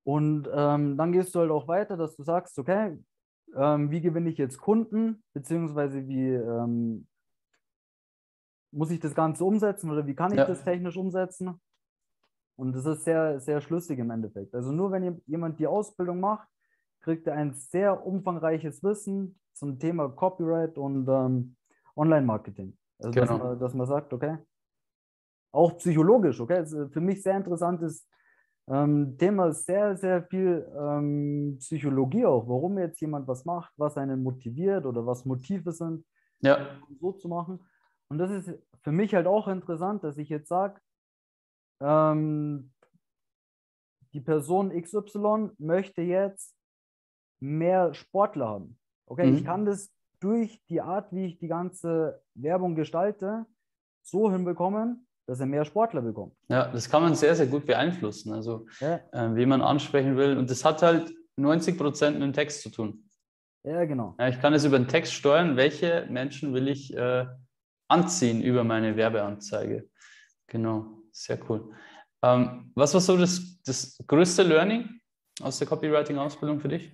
Und 0.03 0.47
ähm, 0.53 0.97
dann 0.97 1.11
gehst 1.11 1.33
du 1.33 1.39
halt 1.39 1.49
auch 1.49 1.67
weiter, 1.67 1.97
dass 1.97 2.15
du 2.15 2.23
sagst, 2.23 2.59
okay, 2.59 2.99
ähm, 3.55 3.89
wie 3.89 4.01
gewinne 4.01 4.29
ich 4.29 4.37
jetzt 4.37 4.59
Kunden, 4.59 5.23
beziehungsweise 5.33 6.07
wie 6.07 6.33
ähm, 6.33 7.07
muss 8.71 8.91
ich 8.91 8.99
das 8.99 9.15
Ganze 9.15 9.43
umsetzen 9.43 9.89
oder 9.89 10.05
wie 10.05 10.13
kann 10.13 10.31
ich 10.31 10.37
ja. 10.37 10.45
das 10.45 10.63
technisch 10.63 10.97
umsetzen? 10.97 11.59
Und 12.55 12.73
das 12.73 12.85
ist 12.85 13.03
sehr, 13.03 13.39
sehr 13.39 13.61
schlüssig 13.61 13.99
im 13.99 14.11
Endeffekt. 14.11 14.53
Also 14.55 14.71
nur 14.71 14.91
wenn 14.91 15.21
jemand 15.25 15.59
die 15.59 15.67
Ausbildung 15.67 16.19
macht, 16.19 16.47
kriegt 17.01 17.27
er 17.27 17.35
ein 17.35 17.53
sehr 17.53 18.05
umfangreiches 18.05 18.81
Wissen 18.83 19.39
zum 19.53 19.77
Thema 19.77 20.09
Copyright 20.09 20.77
und 20.77 21.07
ähm, 21.07 21.55
Online-Marketing. 21.95 22.77
Also 22.99 23.11
genau. 23.11 23.25
dass, 23.25 23.39
man, 23.39 23.59
dass, 23.59 23.73
man, 23.73 23.87
sagt, 23.87 24.13
okay, 24.13 24.37
auch 25.51 25.77
psychologisch, 25.77 26.39
okay, 26.39 26.55
also 26.55 26.87
für 26.89 27.01
mich 27.01 27.21
sehr 27.21 27.37
interessantes 27.37 28.07
ähm, 28.67 29.17
Thema, 29.17 29.51
sehr, 29.53 29.95
sehr 29.95 30.23
viel 30.23 30.65
ähm, 30.77 31.57
Psychologie 31.59 32.25
auch, 32.25 32.47
warum 32.47 32.79
jetzt 32.79 32.99
jemand 33.01 33.27
was 33.27 33.45
macht, 33.45 33.71
was 33.77 33.97
einen 33.97 34.23
motiviert 34.23 34.85
oder 34.85 35.05
was 35.05 35.25
Motive 35.25 35.71
sind, 35.71 36.05
ja. 36.41 36.67
so 36.99 37.11
zu 37.11 37.27
machen. 37.27 37.59
Und 38.07 38.17
das 38.17 38.31
ist 38.31 38.59
für 38.81 38.91
mich 38.91 39.13
halt 39.13 39.27
auch 39.27 39.47
interessant, 39.47 40.03
dass 40.03 40.17
ich 40.17 40.29
jetzt 40.29 40.47
sage, 40.47 40.79
ähm, 41.81 42.71
die 44.13 44.21
Person 44.21 44.71
XY 44.71 45.51
möchte 45.57 46.01
jetzt 46.01 46.55
mehr 47.39 47.93
Sportler 47.93 48.47
haben. 48.47 48.79
Okay, 49.05 49.27
mhm. 49.27 49.37
ich 49.37 49.45
kann 49.45 49.65
das 49.65 49.91
durch 50.19 50.63
die 50.69 50.81
Art, 50.81 51.11
wie 51.11 51.25
ich 51.25 51.37
die 51.37 51.47
ganze 51.47 52.21
Werbung 52.33 52.75
gestalte, 52.75 53.45
so 54.01 54.31
hinbekommen, 54.31 55.07
dass 55.27 55.39
er 55.39 55.45
mehr 55.45 55.65
Sportler 55.65 56.01
bekommt. 56.01 56.35
Ja, 56.47 56.67
das 56.71 56.89
kann 56.89 57.01
man 57.01 57.15
sehr, 57.15 57.35
sehr 57.35 57.47
gut 57.47 57.65
beeinflussen. 57.65 58.33
Also, 58.33 58.67
ja. 58.79 59.01
äh, 59.11 59.35
wie 59.35 59.45
man 59.45 59.61
ansprechen 59.61 60.17
will. 60.17 60.37
Und 60.37 60.49
das 60.49 60.63
hat 60.63 60.81
halt 60.81 61.13
90 61.37 61.77
Prozent 61.77 62.19
mit 62.19 62.23
dem 62.23 62.33
Text 62.33 62.61
zu 62.61 62.69
tun. 62.69 63.09
Ja, 63.63 63.83
genau. 63.85 64.15
Ja, 64.19 64.27
ich 64.27 64.39
kann 64.39 64.53
es 64.53 64.63
über 64.63 64.77
den 64.77 64.87
Text 64.87 65.13
steuern, 65.13 65.57
welche 65.57 66.07
Menschen 66.09 66.53
will 66.53 66.67
ich 66.67 66.95
äh, 66.95 67.25
anziehen 67.87 68.41
über 68.41 68.63
meine 68.63 68.95
Werbeanzeige. 68.95 69.89
Genau. 70.47 70.94
Sehr 71.15 71.39
cool. 71.49 71.71
Ähm, 72.21 72.71
was 72.75 72.93
war 72.93 72.99
so 72.99 73.17
das, 73.17 73.61
das 73.63 73.97
größte 74.05 74.43
Learning 74.43 74.99
aus 75.41 75.57
der 75.59 75.67
Copywriting-Ausbildung 75.67 76.59
für 76.59 76.67
dich? 76.67 76.91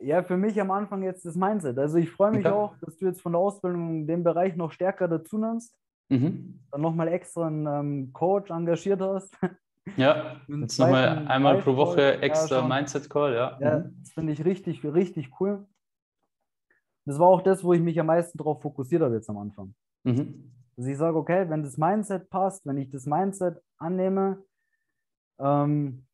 Ja, 0.00 0.22
für 0.22 0.38
mich 0.38 0.58
am 0.58 0.70
Anfang 0.70 1.02
jetzt 1.02 1.26
das 1.26 1.34
Mindset. 1.34 1.78
Also 1.78 1.98
ich 1.98 2.10
freue 2.10 2.30
mich 2.30 2.46
okay. 2.46 2.54
auch, 2.54 2.76
dass 2.78 2.96
du 2.96 3.06
jetzt 3.06 3.20
von 3.20 3.32
der 3.32 3.40
Ausbildung 3.40 4.06
den 4.06 4.24
Bereich 4.24 4.56
noch 4.56 4.72
stärker 4.72 5.06
dazu 5.06 5.36
nimmst. 5.36 5.76
Mhm. 6.08 6.60
Dann 6.70 6.80
nochmal 6.80 7.08
extra 7.08 7.46
einen 7.46 7.66
ähm, 7.66 8.12
Coach 8.14 8.50
engagiert 8.50 9.02
hast. 9.02 9.36
Ja, 9.96 10.40
jetzt 10.48 10.78
nochmal 10.78 11.26
einmal 11.28 11.60
pro 11.60 11.76
Woche 11.76 12.22
extra 12.22 12.60
ja, 12.60 12.66
Mindset-Call, 12.66 13.34
ja. 13.34 13.58
Ja, 13.60 13.78
mhm. 13.80 13.96
das 14.00 14.12
finde 14.12 14.32
ich 14.32 14.44
richtig, 14.46 14.82
richtig 14.82 15.30
cool. 15.40 15.66
Das 17.04 17.18
war 17.18 17.28
auch 17.28 17.42
das, 17.42 17.62
wo 17.62 17.74
ich 17.74 17.82
mich 17.82 18.00
am 18.00 18.06
meisten 18.06 18.38
darauf 18.38 18.62
fokussiert 18.62 19.02
habe 19.02 19.16
jetzt 19.16 19.28
am 19.28 19.36
Anfang. 19.36 19.74
Mhm. 20.04 20.52
Dass 20.78 20.86
ich 20.86 20.96
sage, 20.96 21.16
okay, 21.16 21.50
wenn 21.50 21.64
das 21.64 21.76
Mindset 21.76 22.30
passt, 22.30 22.64
wenn 22.64 22.76
ich 22.76 22.88
das 22.88 23.04
Mindset 23.04 23.60
annehme, 23.78 24.44
ähm, 25.40 26.06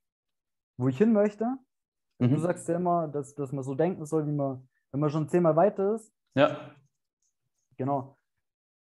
wo 0.78 0.88
ich 0.88 0.96
hin 0.96 1.12
möchte, 1.12 1.44
mhm. 2.18 2.30
du 2.30 2.38
sagst 2.38 2.66
ja 2.68 2.76
immer, 2.76 3.06
dass, 3.08 3.34
dass 3.34 3.52
man 3.52 3.62
so 3.62 3.74
denken 3.74 4.06
soll, 4.06 4.26
wie 4.26 4.32
man, 4.32 4.66
wenn 4.90 5.00
man 5.00 5.10
schon 5.10 5.28
zehnmal 5.28 5.54
weiter 5.54 5.96
ist. 5.96 6.10
Ja. 6.34 6.56
Genau. 7.76 8.16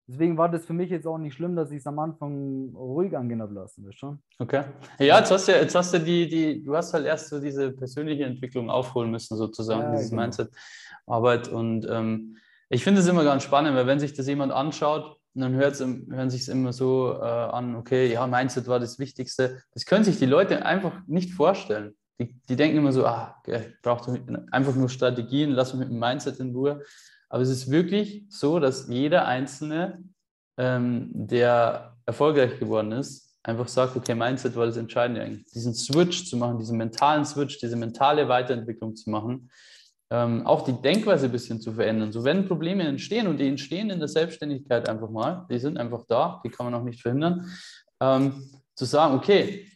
Deswegen 0.05 0.37
war 0.37 0.47
das 0.47 0.63
für 0.63 0.73
mich 0.73 0.91
jetzt 0.91 1.07
auch 1.07 1.17
nicht 1.17 1.33
schlimm, 1.33 1.55
dass 1.55 1.71
ich 1.71 1.77
es 1.77 1.87
am 1.87 1.97
Anfang 1.97 2.69
ruhig 2.75 3.17
angehen 3.17 3.41
habe 3.41 3.55
lassen, 3.55 3.83
weißt 3.87 3.97
schon. 3.97 4.21
Okay. 4.37 4.65
Ja, 4.99 5.17
jetzt 5.17 5.31
hast 5.31 5.47
du, 5.47 5.53
jetzt 5.53 5.73
hast 5.73 5.91
du 5.91 5.99
die, 5.99 6.27
die, 6.27 6.63
du 6.63 6.75
hast 6.75 6.93
halt 6.93 7.07
erst 7.07 7.29
so 7.29 7.39
diese 7.39 7.71
persönliche 7.71 8.25
Entwicklung 8.25 8.69
aufholen 8.69 9.09
müssen, 9.09 9.37
sozusagen, 9.37 9.81
ja, 9.81 9.91
dieses 9.93 10.11
genau. 10.11 10.21
Mindset-Arbeit. 10.21 11.47
Und 11.47 11.87
ähm, 11.89 12.37
ich 12.69 12.83
finde 12.83 12.99
es 12.99 13.07
immer 13.07 13.23
ganz 13.23 13.41
spannend, 13.41 13.75
weil 13.75 13.87
wenn 13.87 13.99
sich 13.99 14.13
das 14.13 14.27
jemand 14.27 14.51
anschaut, 14.51 15.19
dann 15.41 15.53
hört's, 15.53 15.79
hören 15.79 16.29
sich 16.29 16.41
es 16.41 16.47
immer 16.47 16.73
so 16.73 17.13
äh, 17.19 17.25
an, 17.25 17.75
okay, 17.75 18.11
ja, 18.11 18.25
Mindset 18.27 18.67
war 18.67 18.79
das 18.79 18.99
Wichtigste. 18.99 19.61
Das 19.73 19.85
können 19.85 20.03
sich 20.03 20.17
die 20.17 20.25
Leute 20.25 20.65
einfach 20.65 20.93
nicht 21.07 21.31
vorstellen. 21.31 21.95
Die, 22.19 22.35
die 22.47 22.55
denken 22.55 22.77
immer 22.77 22.91
so, 22.91 23.05
ah, 23.05 23.41
ich 23.47 23.81
brauche 23.81 24.19
einfach 24.51 24.75
nur 24.75 24.89
Strategien, 24.89 25.51
lass 25.51 25.73
mich 25.73 25.81
mit 25.81 25.89
dem 25.89 25.99
Mindset 25.99 26.39
in 26.39 26.53
Ruhe. 26.53 26.83
Aber 27.29 27.41
es 27.41 27.49
ist 27.49 27.71
wirklich 27.71 28.25
so, 28.29 28.59
dass 28.59 28.87
jeder 28.87 29.25
Einzelne, 29.25 30.03
ähm, 30.57 31.09
der 31.13 31.97
erfolgreich 32.05 32.59
geworden 32.59 32.91
ist, 32.91 33.35
einfach 33.41 33.67
sagt, 33.67 33.95
okay, 33.95 34.13
Mindset 34.13 34.55
war 34.55 34.67
das 34.67 34.77
Entscheidende 34.77 35.21
eigentlich. 35.21 35.45
Diesen 35.45 35.73
Switch 35.73 36.29
zu 36.29 36.37
machen, 36.37 36.59
diesen 36.59 36.77
mentalen 36.77 37.25
Switch, 37.25 37.57
diese 37.57 37.75
mentale 37.75 38.27
Weiterentwicklung 38.27 38.95
zu 38.95 39.09
machen, 39.09 39.49
ähm, 40.13 40.47
auch 40.47 40.61
die 40.61 40.81
Denkweise 40.81 41.25
ein 41.25 41.31
bisschen 41.33 41.59
zu 41.59 41.73
verändern. 41.73 42.13
So, 42.13 42.23
wenn 42.23 42.47
Probleme 42.47 42.83
entstehen 42.83 43.27
und 43.27 43.37
die 43.37 43.47
entstehen 43.47 43.89
in 43.89 43.99
der 43.99 44.07
Selbstständigkeit 44.07 44.87
einfach 44.87 45.09
mal, 45.09 45.45
die 45.49 45.59
sind 45.59 45.77
einfach 45.77 46.05
da, 46.07 46.41
die 46.45 46.49
kann 46.49 46.65
man 46.65 46.75
auch 46.79 46.85
nicht 46.85 47.01
verhindern, 47.01 47.49
ähm, 47.99 48.49
zu 48.75 48.85
sagen, 48.85 49.15
okay, 49.15 49.67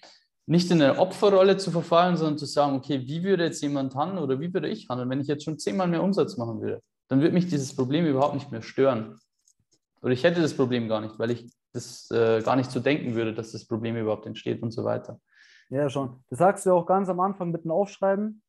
nicht 0.45 0.71
in 0.71 0.81
eine 0.81 0.97
Opferrolle 0.97 1.57
zu 1.57 1.71
verfallen, 1.71 2.15
sondern 2.15 2.37
zu 2.37 2.45
sagen, 2.45 2.77
okay, 2.77 3.01
wie 3.05 3.23
würde 3.23 3.43
jetzt 3.43 3.61
jemand 3.61 3.93
handeln 3.95 4.23
oder 4.23 4.39
wie 4.39 4.53
würde 4.53 4.69
ich 4.69 4.87
handeln, 4.87 5.09
wenn 5.09 5.19
ich 5.19 5.27
jetzt 5.27 5.43
schon 5.43 5.59
zehnmal 5.59 5.89
mehr 5.89 6.01
Umsatz 6.01 6.37
machen 6.37 6.61
würde? 6.61 6.81
dann 7.07 7.21
wird 7.21 7.33
mich 7.33 7.47
dieses 7.47 7.75
Problem 7.75 8.05
überhaupt 8.05 8.35
nicht 8.35 8.51
mehr 8.51 8.61
stören. 8.61 9.19
Oder 10.01 10.11
ich 10.11 10.23
hätte 10.23 10.41
das 10.41 10.55
Problem 10.55 10.87
gar 10.87 11.01
nicht, 11.01 11.17
weil 11.17 11.31
ich 11.31 11.49
das 11.73 12.09
äh, 12.11 12.41
gar 12.41 12.55
nicht 12.55 12.71
so 12.71 12.79
denken 12.79 13.15
würde, 13.15 13.33
dass 13.33 13.51
das 13.51 13.65
Problem 13.65 13.95
überhaupt 13.95 14.25
entsteht 14.25 14.61
und 14.61 14.71
so 14.71 14.83
weiter. 14.83 15.19
Ja, 15.69 15.89
schon. 15.89 16.23
Das 16.29 16.39
sagst 16.39 16.65
du 16.65 16.71
auch 16.71 16.85
ganz 16.85 17.09
am 17.09 17.19
Anfang 17.19 17.51
mit 17.51 17.63
dem 17.63 17.71
Aufschreiben. 17.71 18.41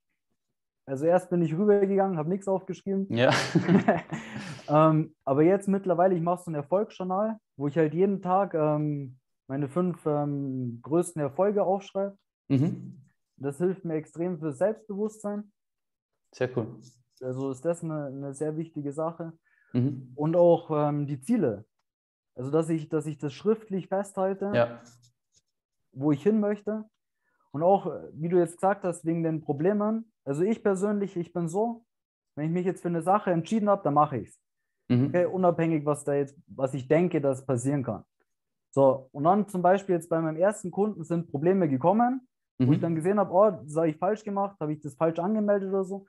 Also 0.88 1.04
erst 1.04 1.28
bin 1.28 1.42
ich 1.42 1.54
rübergegangen, 1.54 2.16
habe 2.16 2.30
nichts 2.30 2.48
aufgeschrieben. 2.48 3.06
Ja. 3.14 3.30
ähm, 4.68 5.14
aber 5.22 5.42
jetzt 5.42 5.68
mittlerweile, 5.68 6.14
ich 6.14 6.22
mache 6.22 6.44
so 6.44 6.50
ein 6.50 6.54
Erfolgsjournal, 6.54 7.38
wo 7.58 7.68
ich 7.68 7.76
halt 7.76 7.92
jeden 7.92 8.22
Tag 8.22 8.54
ähm, 8.54 9.18
meine 9.48 9.68
fünf 9.68 10.06
ähm, 10.06 10.80
größten 10.82 11.20
Erfolge 11.20 11.62
aufschreibe. 11.62 12.16
Mhm. 12.48 13.02
Das 13.36 13.58
hilft 13.58 13.84
mir 13.84 13.96
extrem 13.96 14.38
für 14.38 14.50
Selbstbewusstsein. 14.50 15.52
Sehr 16.34 16.56
cool. 16.56 16.80
Also 17.20 17.50
ist 17.50 17.66
das 17.66 17.84
eine, 17.84 18.06
eine 18.06 18.32
sehr 18.32 18.56
wichtige 18.56 18.92
Sache. 18.94 19.34
Mhm. 19.74 20.12
Und 20.14 20.36
auch 20.36 20.70
ähm, 20.70 21.06
die 21.06 21.20
Ziele. 21.20 21.66
Also, 22.34 22.50
dass 22.50 22.70
ich, 22.70 22.88
dass 22.88 23.04
ich 23.04 23.18
das 23.18 23.34
schriftlich 23.34 23.88
festhalte, 23.88 24.52
ja. 24.54 24.80
wo 25.92 26.12
ich 26.12 26.22
hin 26.22 26.40
möchte. 26.40 26.84
Und 27.50 27.62
auch, 27.62 27.92
wie 28.14 28.30
du 28.30 28.38
jetzt 28.38 28.54
gesagt 28.54 28.84
hast, 28.84 29.04
wegen 29.04 29.22
den 29.22 29.42
Problemen. 29.42 30.10
Also 30.28 30.42
ich 30.42 30.62
persönlich, 30.62 31.16
ich 31.16 31.32
bin 31.32 31.48
so, 31.48 31.86
wenn 32.36 32.46
ich 32.46 32.52
mich 32.52 32.66
jetzt 32.66 32.82
für 32.82 32.88
eine 32.88 33.00
Sache 33.00 33.30
entschieden 33.30 33.70
habe, 33.70 33.82
dann 33.82 33.94
mache 33.94 34.18
ich 34.18 34.28
es. 34.28 34.38
Mhm. 34.88 35.06
Okay, 35.06 35.24
unabhängig, 35.24 35.86
was 35.86 36.04
da 36.04 36.14
jetzt, 36.14 36.36
was 36.46 36.74
ich 36.74 36.86
denke, 36.86 37.22
dass 37.22 37.46
passieren 37.46 37.82
kann. 37.82 38.04
So, 38.70 39.08
und 39.12 39.24
dann 39.24 39.48
zum 39.48 39.62
Beispiel 39.62 39.94
jetzt 39.94 40.10
bei 40.10 40.20
meinem 40.20 40.36
ersten 40.36 40.70
Kunden 40.70 41.02
sind 41.02 41.30
Probleme 41.30 41.66
gekommen, 41.66 42.28
mhm. 42.58 42.66
wo 42.66 42.72
ich 42.72 42.80
dann 42.80 42.94
gesehen 42.94 43.18
habe, 43.18 43.32
oh, 43.32 43.50
das 43.50 43.74
habe 43.74 43.88
ich 43.88 43.96
falsch 43.96 44.22
gemacht, 44.22 44.58
habe 44.60 44.74
ich 44.74 44.80
das 44.80 44.94
falsch 44.96 45.18
angemeldet 45.18 45.70
oder 45.70 45.84
so. 45.84 46.06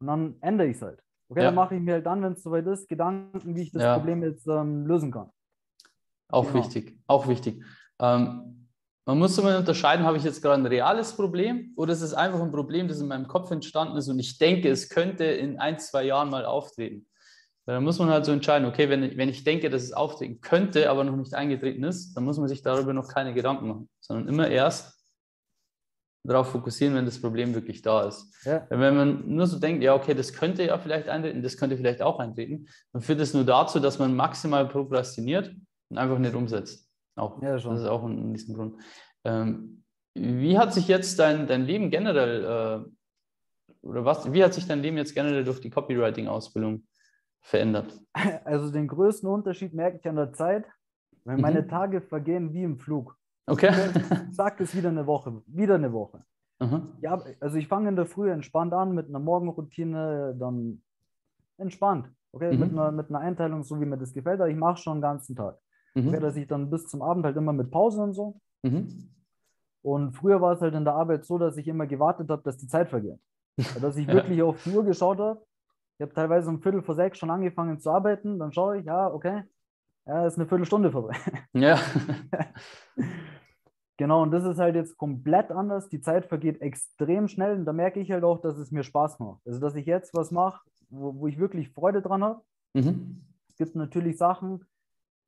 Und 0.00 0.06
dann 0.06 0.36
ändere 0.42 0.68
ich 0.68 0.76
es 0.76 0.82
halt. 0.82 1.02
Okay, 1.30 1.40
ja. 1.40 1.46
dann 1.46 1.54
mache 1.54 1.74
ich 1.74 1.80
mir 1.80 1.94
halt 1.94 2.04
dann, 2.04 2.22
wenn 2.22 2.34
es 2.34 2.42
soweit 2.42 2.66
ist, 2.66 2.90
Gedanken, 2.90 3.56
wie 3.56 3.62
ich 3.62 3.72
das 3.72 3.84
ja. 3.84 3.96
Problem 3.96 4.22
jetzt 4.22 4.46
ähm, 4.48 4.86
lösen 4.86 5.10
kann. 5.10 5.30
Auch 6.28 6.52
genau. 6.52 6.62
wichtig, 6.62 7.00
auch 7.06 7.26
wichtig. 7.26 7.64
Ähm, 7.98 8.61
man 9.04 9.18
muss 9.18 9.36
immer 9.36 9.58
unterscheiden, 9.58 10.06
habe 10.06 10.16
ich 10.16 10.24
jetzt 10.24 10.42
gerade 10.42 10.62
ein 10.62 10.66
reales 10.66 11.14
Problem 11.14 11.72
oder 11.76 11.92
ist 11.92 12.02
es 12.02 12.14
einfach 12.14 12.40
ein 12.40 12.52
Problem, 12.52 12.88
das 12.88 13.00
in 13.00 13.08
meinem 13.08 13.26
Kopf 13.26 13.50
entstanden 13.50 13.96
ist 13.96 14.08
und 14.08 14.18
ich 14.18 14.38
denke, 14.38 14.70
es 14.70 14.88
könnte 14.88 15.24
in 15.24 15.58
ein, 15.58 15.78
zwei 15.78 16.04
Jahren 16.04 16.30
mal 16.30 16.44
auftreten. 16.44 17.06
Dann 17.66 17.84
muss 17.84 17.98
man 17.98 18.10
halt 18.10 18.24
so 18.24 18.32
entscheiden, 18.32 18.66
okay, 18.66 18.88
wenn 18.88 19.04
ich, 19.04 19.16
wenn 19.16 19.28
ich 19.28 19.44
denke, 19.44 19.70
dass 19.70 19.82
es 19.82 19.92
auftreten 19.92 20.40
könnte, 20.40 20.90
aber 20.90 21.04
noch 21.04 21.16
nicht 21.16 21.34
eingetreten 21.34 21.84
ist, 21.84 22.14
dann 22.14 22.24
muss 22.24 22.38
man 22.38 22.48
sich 22.48 22.62
darüber 22.62 22.92
noch 22.92 23.08
keine 23.08 23.34
Gedanken 23.34 23.68
machen, 23.68 23.88
sondern 24.00 24.28
immer 24.28 24.48
erst, 24.48 25.02
darauf 26.24 26.50
fokussieren, 26.50 26.94
wenn 26.94 27.04
das 27.04 27.20
Problem 27.20 27.54
wirklich 27.54 27.82
da 27.82 28.02
ist. 28.06 28.32
Ja. 28.44 28.66
Wenn 28.70 28.96
man 28.96 29.28
nur 29.28 29.46
so 29.46 29.58
denkt, 29.58 29.82
ja, 29.82 29.94
okay, 29.94 30.14
das 30.14 30.32
könnte 30.32 30.64
ja 30.64 30.78
vielleicht 30.78 31.08
eintreten, 31.08 31.42
das 31.42 31.56
könnte 31.56 31.76
vielleicht 31.76 32.02
auch 32.02 32.18
eintreten, 32.20 32.68
dann 32.92 33.02
führt 33.02 33.20
das 33.20 33.34
nur 33.34 33.44
dazu, 33.44 33.80
dass 33.80 33.98
man 33.98 34.14
maximal 34.14 34.68
prokrastiniert 34.68 35.52
und 35.88 35.98
einfach 35.98 36.18
nicht 36.18 36.34
umsetzt. 36.34 36.81
Auch. 37.16 37.42
Ja, 37.42 37.52
das 37.52 37.64
ist 37.64 37.86
auch 37.86 38.04
ein 38.04 38.34
Grund. 38.54 38.76
Ähm, 39.24 39.84
wie 40.14 40.58
hat 40.58 40.74
sich 40.74 40.88
jetzt 40.88 41.18
dein, 41.18 41.46
dein 41.46 41.64
Leben 41.64 41.90
generell, 41.90 42.44
äh, 42.44 43.86
oder 43.86 44.04
was, 44.04 44.32
wie 44.32 44.44
hat 44.44 44.54
sich 44.54 44.66
dein 44.66 44.80
Leben 44.80 44.96
jetzt 44.96 45.14
generell 45.14 45.44
durch 45.44 45.60
die 45.60 45.70
Copywriting-Ausbildung 45.70 46.86
verändert? 47.40 47.98
Also 48.44 48.70
den 48.70 48.88
größten 48.88 49.28
Unterschied 49.28 49.74
merke 49.74 49.98
ich 49.98 50.08
an 50.08 50.16
der 50.16 50.32
Zeit, 50.32 50.66
weil 51.24 51.38
meine 51.38 51.62
mhm. 51.62 51.68
Tage 51.68 52.00
vergehen 52.00 52.52
wie 52.52 52.62
im 52.62 52.78
Flug. 52.78 53.16
Okay. 53.46 53.72
Sagt 54.30 54.60
es 54.60 54.74
wieder 54.76 54.90
eine 54.90 55.06
Woche, 55.06 55.42
wieder 55.46 55.74
eine 55.74 55.92
Woche. 55.92 56.24
Mhm. 56.60 56.92
Ja, 57.00 57.20
also 57.40 57.56
ich 57.56 57.66
fange 57.66 57.88
in 57.88 57.96
der 57.96 58.06
Früh 58.06 58.30
entspannt 58.30 58.72
an 58.72 58.94
mit 58.94 59.08
einer 59.08 59.18
Morgenroutine, 59.18 60.36
dann 60.38 60.82
entspannt. 61.58 62.08
Okay, 62.32 62.52
mhm. 62.52 62.60
mit, 62.60 62.70
einer, 62.72 62.92
mit 62.92 63.10
einer 63.10 63.18
Einteilung, 63.18 63.62
so 63.62 63.80
wie 63.80 63.84
mir 63.84 63.98
das 63.98 64.14
gefällt, 64.14 64.40
aber 64.40 64.48
ich 64.48 64.56
mache 64.56 64.80
schon 64.80 64.98
den 64.98 65.02
ganzen 65.02 65.36
Tag. 65.36 65.58
Mhm. 65.94 66.08
Okay, 66.08 66.20
dass 66.20 66.36
ich 66.36 66.46
dann 66.46 66.70
bis 66.70 66.86
zum 66.86 67.02
Abend 67.02 67.24
halt 67.24 67.36
immer 67.36 67.52
mit 67.52 67.70
Pause 67.70 68.02
und 68.02 68.14
so. 68.14 68.40
Mhm. 68.62 69.08
Und 69.82 70.12
früher 70.12 70.40
war 70.40 70.52
es 70.52 70.60
halt 70.60 70.74
in 70.74 70.84
der 70.84 70.94
Arbeit 70.94 71.24
so, 71.24 71.38
dass 71.38 71.56
ich 71.56 71.66
immer 71.66 71.86
gewartet 71.86 72.30
habe, 72.30 72.42
dass 72.42 72.56
die 72.56 72.68
Zeit 72.68 72.88
vergeht. 72.88 73.18
dass 73.80 73.96
ich 73.96 74.06
wirklich 74.08 74.42
auf 74.42 74.62
die 74.62 74.70
Uhr 74.70 74.84
geschaut 74.84 75.18
habe. 75.18 75.44
Ich 75.98 76.02
habe 76.02 76.14
teilweise 76.14 76.48
um 76.48 76.62
Viertel 76.62 76.82
vor 76.82 76.94
sechs 76.94 77.18
schon 77.18 77.30
angefangen 77.30 77.80
zu 77.80 77.90
arbeiten. 77.90 78.38
Dann 78.38 78.52
schaue 78.52 78.78
ich, 78.78 78.84
ja, 78.86 79.12
okay, 79.12 79.42
ja, 80.06 80.26
ist 80.26 80.38
eine 80.38 80.46
Viertelstunde 80.46 80.90
vorbei. 80.90 81.16
Ja. 81.54 81.78
genau, 83.96 84.22
und 84.22 84.30
das 84.30 84.44
ist 84.44 84.58
halt 84.58 84.74
jetzt 84.74 84.96
komplett 84.96 85.50
anders. 85.50 85.88
Die 85.88 86.00
Zeit 86.00 86.26
vergeht 86.26 86.60
extrem 86.60 87.28
schnell 87.28 87.56
und 87.56 87.64
da 87.64 87.72
merke 87.72 88.00
ich 88.00 88.10
halt 88.10 88.24
auch, 88.24 88.40
dass 88.40 88.56
es 88.58 88.70
mir 88.70 88.82
Spaß 88.82 89.18
macht. 89.18 89.40
Also, 89.46 89.60
dass 89.60 89.74
ich 89.74 89.86
jetzt 89.86 90.14
was 90.14 90.30
mache, 90.30 90.62
wo, 90.88 91.14
wo 91.20 91.26
ich 91.26 91.38
wirklich 91.38 91.70
Freude 91.70 92.02
dran 92.02 92.24
habe. 92.24 92.42
Mhm. 92.74 93.22
Es 93.48 93.56
gibt 93.56 93.76
natürlich 93.76 94.16
Sachen, 94.16 94.64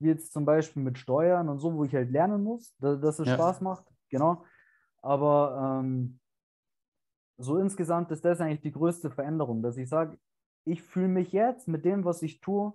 wie 0.04 0.08
jetzt 0.08 0.32
zum 0.32 0.44
Beispiel 0.44 0.82
mit 0.82 0.98
Steuern 0.98 1.48
und 1.48 1.58
so, 1.58 1.74
wo 1.74 1.84
ich 1.84 1.94
halt 1.94 2.10
lernen 2.10 2.44
muss, 2.44 2.76
dass, 2.78 3.00
dass 3.00 3.18
es 3.18 3.26
ja. 3.26 3.34
Spaß 3.34 3.60
macht. 3.60 3.84
Genau. 4.10 4.44
Aber 5.02 5.80
ähm, 5.82 6.20
so 7.38 7.58
insgesamt 7.58 8.10
ist 8.10 8.24
das 8.24 8.40
eigentlich 8.40 8.62
die 8.62 8.72
größte 8.72 9.10
Veränderung, 9.10 9.62
dass 9.62 9.76
ich 9.76 9.88
sage, 9.88 10.18
ich 10.64 10.82
fühle 10.82 11.08
mich 11.08 11.32
jetzt 11.32 11.68
mit 11.68 11.84
dem, 11.84 12.04
was 12.04 12.22
ich 12.22 12.40
tue, 12.40 12.72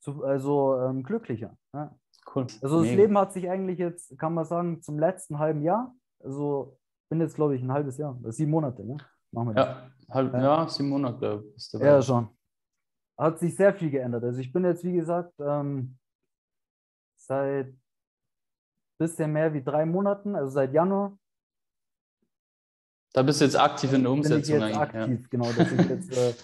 zu, 0.00 0.24
also 0.24 0.80
ähm, 0.80 1.02
glücklicher. 1.02 1.56
Ja. 1.74 1.94
Cool. 2.34 2.46
Also 2.62 2.82
das 2.82 2.92
Leben 2.92 3.18
hat 3.18 3.32
sich 3.32 3.50
eigentlich 3.50 3.78
jetzt, 3.78 4.16
kann 4.18 4.34
man 4.34 4.44
sagen, 4.44 4.82
zum 4.82 4.98
letzten 4.98 5.38
halben 5.38 5.62
Jahr, 5.62 5.94
also 6.22 6.78
bin 7.08 7.20
jetzt, 7.20 7.34
glaube 7.34 7.56
ich, 7.56 7.62
ein 7.62 7.72
halbes 7.72 7.98
Jahr, 7.98 8.16
sieben 8.26 8.50
Monate, 8.50 8.84
ne? 8.84 8.96
Machen 9.32 9.54
wir 9.54 9.56
ja, 9.56 9.90
halb, 10.10 10.32
ja. 10.32 10.40
ja, 10.40 10.68
sieben 10.68 10.88
Monate 10.88 11.38
bist 11.54 11.74
du 11.74 11.78
Ja, 11.78 12.00
schon. 12.00 12.28
Hat 13.18 13.38
sich 13.38 13.54
sehr 13.54 13.74
viel 13.74 13.90
geändert. 13.90 14.24
Also 14.24 14.40
ich 14.40 14.52
bin 14.52 14.64
jetzt, 14.64 14.84
wie 14.84 14.92
gesagt, 14.92 15.32
ähm, 15.38 15.98
seit 17.30 17.72
bisschen 18.98 19.32
mehr 19.32 19.54
wie 19.54 19.62
drei 19.62 19.86
Monaten, 19.86 20.34
also 20.34 20.50
seit 20.50 20.74
Januar. 20.74 21.16
Da 23.12 23.22
bist 23.22 23.40
du 23.40 23.44
jetzt 23.44 23.58
aktiv 23.58 23.92
in 23.92 24.02
der 24.02 24.12
Umsetzung 24.12 24.58
bin 24.58 24.68
ich 24.68 24.74
jetzt 24.74 24.78
eigentlich. 24.78 25.02
Aktiv, 25.02 25.20
ja. 25.22 25.28
genau. 25.30 25.46
Jetzt, 25.94 26.16
äh, 26.16 26.34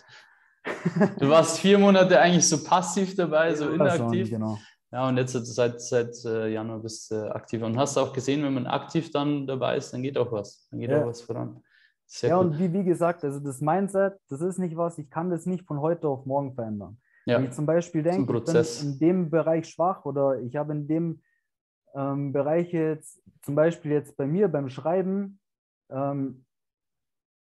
Du 1.21 1.29
warst 1.29 1.59
vier 1.59 1.79
Monate 1.79 2.21
eigentlich 2.21 2.49
so 2.49 2.63
passiv 2.63 3.15
dabei, 3.15 3.55
so 3.55 3.69
inaktiv. 3.71 4.31
Genau. 4.31 4.59
Ja, 4.93 5.09
und 5.09 5.17
jetzt 5.17 5.33
seit, 5.33 5.81
seit 5.81 6.25
äh, 6.25 6.49
Januar 6.49 6.79
bist 6.79 7.11
du 7.11 7.35
aktiv. 7.35 7.63
Und 7.63 7.77
hast 7.77 7.99
auch 7.99 8.13
gesehen, 8.13 8.43
wenn 8.45 8.55
man 8.55 8.67
aktiv 8.67 9.11
dann 9.11 9.47
dabei 9.47 9.77
ist, 9.77 9.93
dann 9.93 10.03
geht 10.03 10.17
auch 10.17 10.31
was. 10.33 10.69
Dann 10.71 10.81
geht 10.81 10.91
ja. 10.91 11.03
auch 11.03 11.07
was 11.07 11.21
voran. 11.21 11.63
Sehr 12.07 12.31
ja, 12.31 12.37
gut. 12.39 12.47
und 12.47 12.59
wie, 12.59 12.73
wie 12.73 12.85
gesagt, 12.85 13.25
also 13.25 13.41
das 13.41 13.61
Mindset, 13.61 14.15
das 14.29 14.41
ist 14.41 14.59
nicht 14.59 14.77
was, 14.77 14.99
ich 14.99 15.11
kann 15.11 15.31
das 15.31 15.47
nicht 15.47 15.67
von 15.67 15.81
heute 15.81 16.09
auf 16.09 16.25
morgen 16.27 16.55
verändern. 16.55 16.99
Ja. 17.27 17.39
Wenn 17.39 17.47
ich 17.47 17.53
zum 17.53 17.67
Beispiel 17.67 18.03
denke, 18.03 18.39
ich 18.39 18.45
bin 18.45 18.65
in 18.83 18.99
dem 18.99 19.31
Bereich 19.31 19.69
schwach 19.69 20.05
oder 20.05 20.41
ich 20.41 20.55
habe 20.55 20.73
in 20.73 20.87
dem 20.87 21.23
ähm, 21.95 22.33
Bereiche 22.33 22.79
jetzt, 22.79 23.21
zum 23.43 23.57
Beispiel 23.57 23.91
jetzt 23.91 24.17
bei 24.17 24.27
mir 24.27 24.49
beim 24.49 24.69
Schreiben, 24.69 25.41
ähm, 25.91 26.45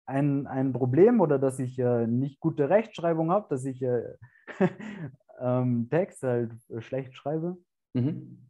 ein, 0.07 0.47
ein 0.47 0.73
Problem 0.73 1.21
oder 1.21 1.37
dass 1.37 1.59
ich 1.59 1.77
äh, 1.77 2.07
nicht 2.07 2.39
gute 2.39 2.69
Rechtschreibung 2.69 3.31
habe, 3.31 3.45
dass 3.49 3.63
ich 3.63 3.81
äh, 3.83 4.15
ähm, 5.39 5.87
Text 5.91 6.23
halt 6.23 6.51
äh, 6.69 6.81
schlecht 6.81 7.15
schreibe. 7.15 7.57
Mhm. 7.93 8.47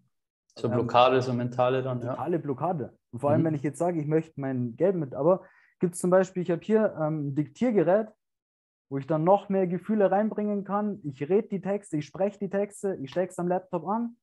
So 0.58 0.68
ähm, 0.68 0.74
Blockade, 0.74 1.22
so 1.22 1.34
mentale 1.34 1.84
dann. 1.84 2.00
Mentale 2.00 2.38
ja. 2.38 2.42
Blockade. 2.42 2.98
Und 3.12 3.20
vor 3.20 3.32
allem, 3.32 3.42
mhm. 3.42 3.46
wenn 3.46 3.56
ich 3.56 3.64
jetzt 3.64 3.80
sage, 3.80 4.00
ich 4.00 4.08
möchte 4.08 4.40
mein 4.40 4.78
Geld 4.78 4.96
mit, 4.96 5.14
aber 5.14 5.44
gibt 5.80 5.96
es 5.96 6.02
zum 6.02 6.12
Beispiel, 6.12 6.44
ich 6.44 6.52
habe 6.52 6.62
hier 6.64 6.96
ähm, 6.98 7.28
ein 7.28 7.36
Diktiergerät, 7.36 8.08
wo 8.90 8.98
ich 8.98 9.08
dann 9.08 9.24
noch 9.24 9.50
mehr 9.50 9.68
Gefühle 9.68 10.12
reinbringen 10.12 10.64
kann. 10.64 11.00
Ich 11.04 11.22
rede 11.22 11.48
die 11.48 11.62
Texte, 11.62 11.98
ich 11.98 12.06
spreche 12.06 12.40
die 12.40 12.50
Texte, 12.50 12.96
ich 13.02 13.12
stecke 13.12 13.32
es 13.32 13.40
am 13.40 13.48
Laptop 13.48 13.88
an 13.88 14.18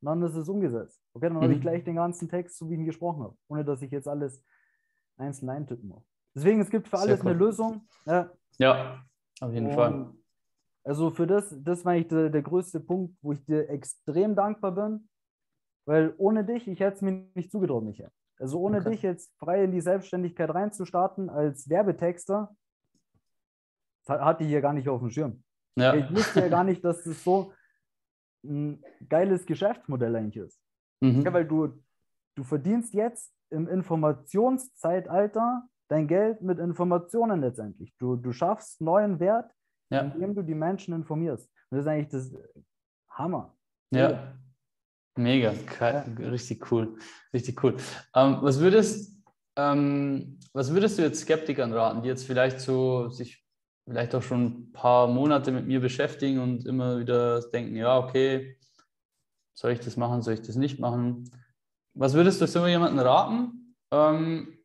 und 0.00 0.06
dann 0.06 0.22
ist 0.22 0.36
es 0.36 0.48
umgesetzt. 0.48 1.00
Okay, 1.12 1.26
dann 1.26 1.36
mhm. 1.36 1.42
habe 1.42 1.54
ich 1.54 1.60
gleich 1.60 1.84
den 1.84 1.96
ganzen 1.96 2.28
Text, 2.28 2.58
so 2.58 2.68
wie 2.68 2.74
ich 2.74 2.80
ihn 2.80 2.86
gesprochen 2.86 3.24
habe, 3.24 3.36
ohne 3.48 3.64
dass 3.64 3.82
ich 3.82 3.90
jetzt 3.90 4.08
alles 4.08 4.42
einzeln 5.16 5.50
eintippen 5.50 5.88
muss. 5.88 6.04
Deswegen, 6.34 6.60
es 6.60 6.70
gibt 6.70 6.88
für 6.88 6.98
alles 6.98 7.20
eine 7.20 7.32
Lösung. 7.32 7.86
Ja, 8.06 8.30
ja 8.58 9.04
auf 9.40 9.52
jeden 9.52 9.66
und 9.66 9.74
Fall. 9.74 10.12
Also 10.84 11.10
für 11.10 11.26
das, 11.26 11.54
das 11.62 11.84
war 11.84 11.92
eigentlich 11.92 12.08
der, 12.08 12.28
der 12.28 12.42
größte 12.42 12.78
Punkt, 12.80 13.16
wo 13.22 13.32
ich 13.32 13.44
dir 13.44 13.68
extrem 13.70 14.34
dankbar 14.34 14.72
bin, 14.72 15.08
weil 15.86 16.14
ohne 16.18 16.44
dich, 16.44 16.68
ich 16.68 16.80
hätte 16.80 16.96
es 16.96 17.02
mir 17.02 17.26
nicht 17.34 17.50
zugetraut, 17.50 17.84
Michael. 17.84 18.10
Also 18.38 18.60
ohne 18.60 18.80
okay. 18.80 18.90
dich 18.90 19.02
jetzt 19.02 19.32
frei 19.38 19.64
in 19.64 19.72
die 19.72 19.80
Selbstständigkeit 19.80 20.50
reinzustarten 20.50 21.30
als 21.30 21.68
Werbetexter, 21.68 22.54
hatte 24.08 24.44
ich 24.44 24.50
hier 24.50 24.60
gar 24.60 24.72
nicht 24.72 24.88
auf 24.88 25.00
dem 25.00 25.10
Schirm. 25.10 25.42
Ja. 25.76 25.94
Ich 25.94 26.14
wusste 26.14 26.40
ja 26.40 26.48
gar 26.48 26.64
nicht, 26.64 26.84
dass 26.84 27.04
das 27.04 27.22
so 27.22 27.52
ein 28.44 28.82
geiles 29.08 29.46
Geschäftsmodell 29.46 30.14
eigentlich 30.16 30.44
ist. 30.44 30.60
Mhm. 31.00 31.22
Ja, 31.22 31.32
weil 31.32 31.46
du, 31.46 31.82
du 32.34 32.44
verdienst 32.44 32.94
jetzt 32.94 33.32
im 33.50 33.68
Informationszeitalter 33.68 35.62
dein 35.88 36.08
Geld 36.08 36.42
mit 36.42 36.58
Informationen 36.58 37.40
letztendlich. 37.40 37.94
Du, 37.98 38.16
du 38.16 38.32
schaffst 38.32 38.80
neuen 38.80 39.20
Wert, 39.20 39.50
ja. 39.90 40.00
indem 40.00 40.34
du 40.34 40.42
die 40.42 40.54
Menschen 40.54 40.94
informierst. 40.94 41.50
Und 41.70 41.76
das 41.78 41.86
ist 41.86 41.90
eigentlich 41.90 42.08
das 42.08 42.32
Hammer. 43.10 43.54
Ja. 43.90 44.32
Mega, 45.16 45.52
ja. 45.80 46.04
richtig 46.18 46.72
cool, 46.72 46.98
richtig 47.32 47.62
cool. 47.62 47.76
Ähm, 48.16 48.38
was 48.40 48.58
würdest, 48.58 49.22
ähm, 49.56 50.40
was 50.52 50.72
würdest 50.72 50.98
du 50.98 51.02
jetzt 51.02 51.20
Skeptikern 51.20 51.72
raten, 51.72 52.02
die 52.02 52.08
jetzt 52.08 52.26
vielleicht 52.26 52.58
so 52.58 53.08
sich 53.10 53.43
vielleicht 53.86 54.14
auch 54.14 54.22
schon 54.22 54.44
ein 54.44 54.72
paar 54.72 55.08
Monate 55.08 55.52
mit 55.52 55.66
mir 55.66 55.80
beschäftigen 55.80 56.40
und 56.40 56.66
immer 56.66 56.98
wieder 56.98 57.40
denken, 57.50 57.76
ja, 57.76 57.98
okay, 57.98 58.58
soll 59.52 59.72
ich 59.72 59.80
das 59.80 59.96
machen, 59.96 60.22
soll 60.22 60.34
ich 60.34 60.42
das 60.42 60.56
nicht 60.56 60.80
machen? 60.80 61.30
Was 61.94 62.14
würdest 62.14 62.40
du 62.40 62.46
so 62.46 62.66
jemandem 62.66 62.98
raten? 62.98 63.76
Ähm, 63.92 64.58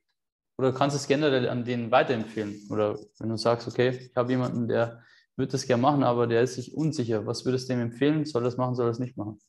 oder 0.58 0.74
kannst 0.74 0.96
du 0.96 1.00
es 1.00 1.08
generell 1.08 1.48
an 1.48 1.64
denen 1.64 1.92
weiterempfehlen? 1.92 2.68
Oder 2.70 2.98
wenn 3.20 3.30
du 3.30 3.38
sagst, 3.38 3.68
okay, 3.68 3.90
ich 3.90 4.16
habe 4.16 4.32
jemanden, 4.32 4.68
der 4.68 5.04
würde 5.36 5.52
das 5.52 5.68
gerne 5.68 5.82
machen, 5.82 6.04
aber 6.04 6.28
der 6.28 6.42
ist 6.42 6.56
sich 6.56 6.76
unsicher, 6.76 7.26
was 7.26 7.46
würdest 7.46 7.70
du 7.70 7.74
dem 7.74 7.82
empfehlen? 7.82 8.26
Soll 8.26 8.44
das 8.44 8.58
machen, 8.58 8.76
soll 8.76 8.88
das 8.88 9.00
nicht 9.00 9.16
machen? 9.16 9.40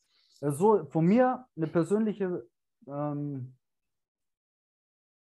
Also 0.41 0.85
von 0.85 1.05
mir 1.05 1.47
eine 1.57 1.67
persönliche 1.67 2.47
ähm, 2.87 3.55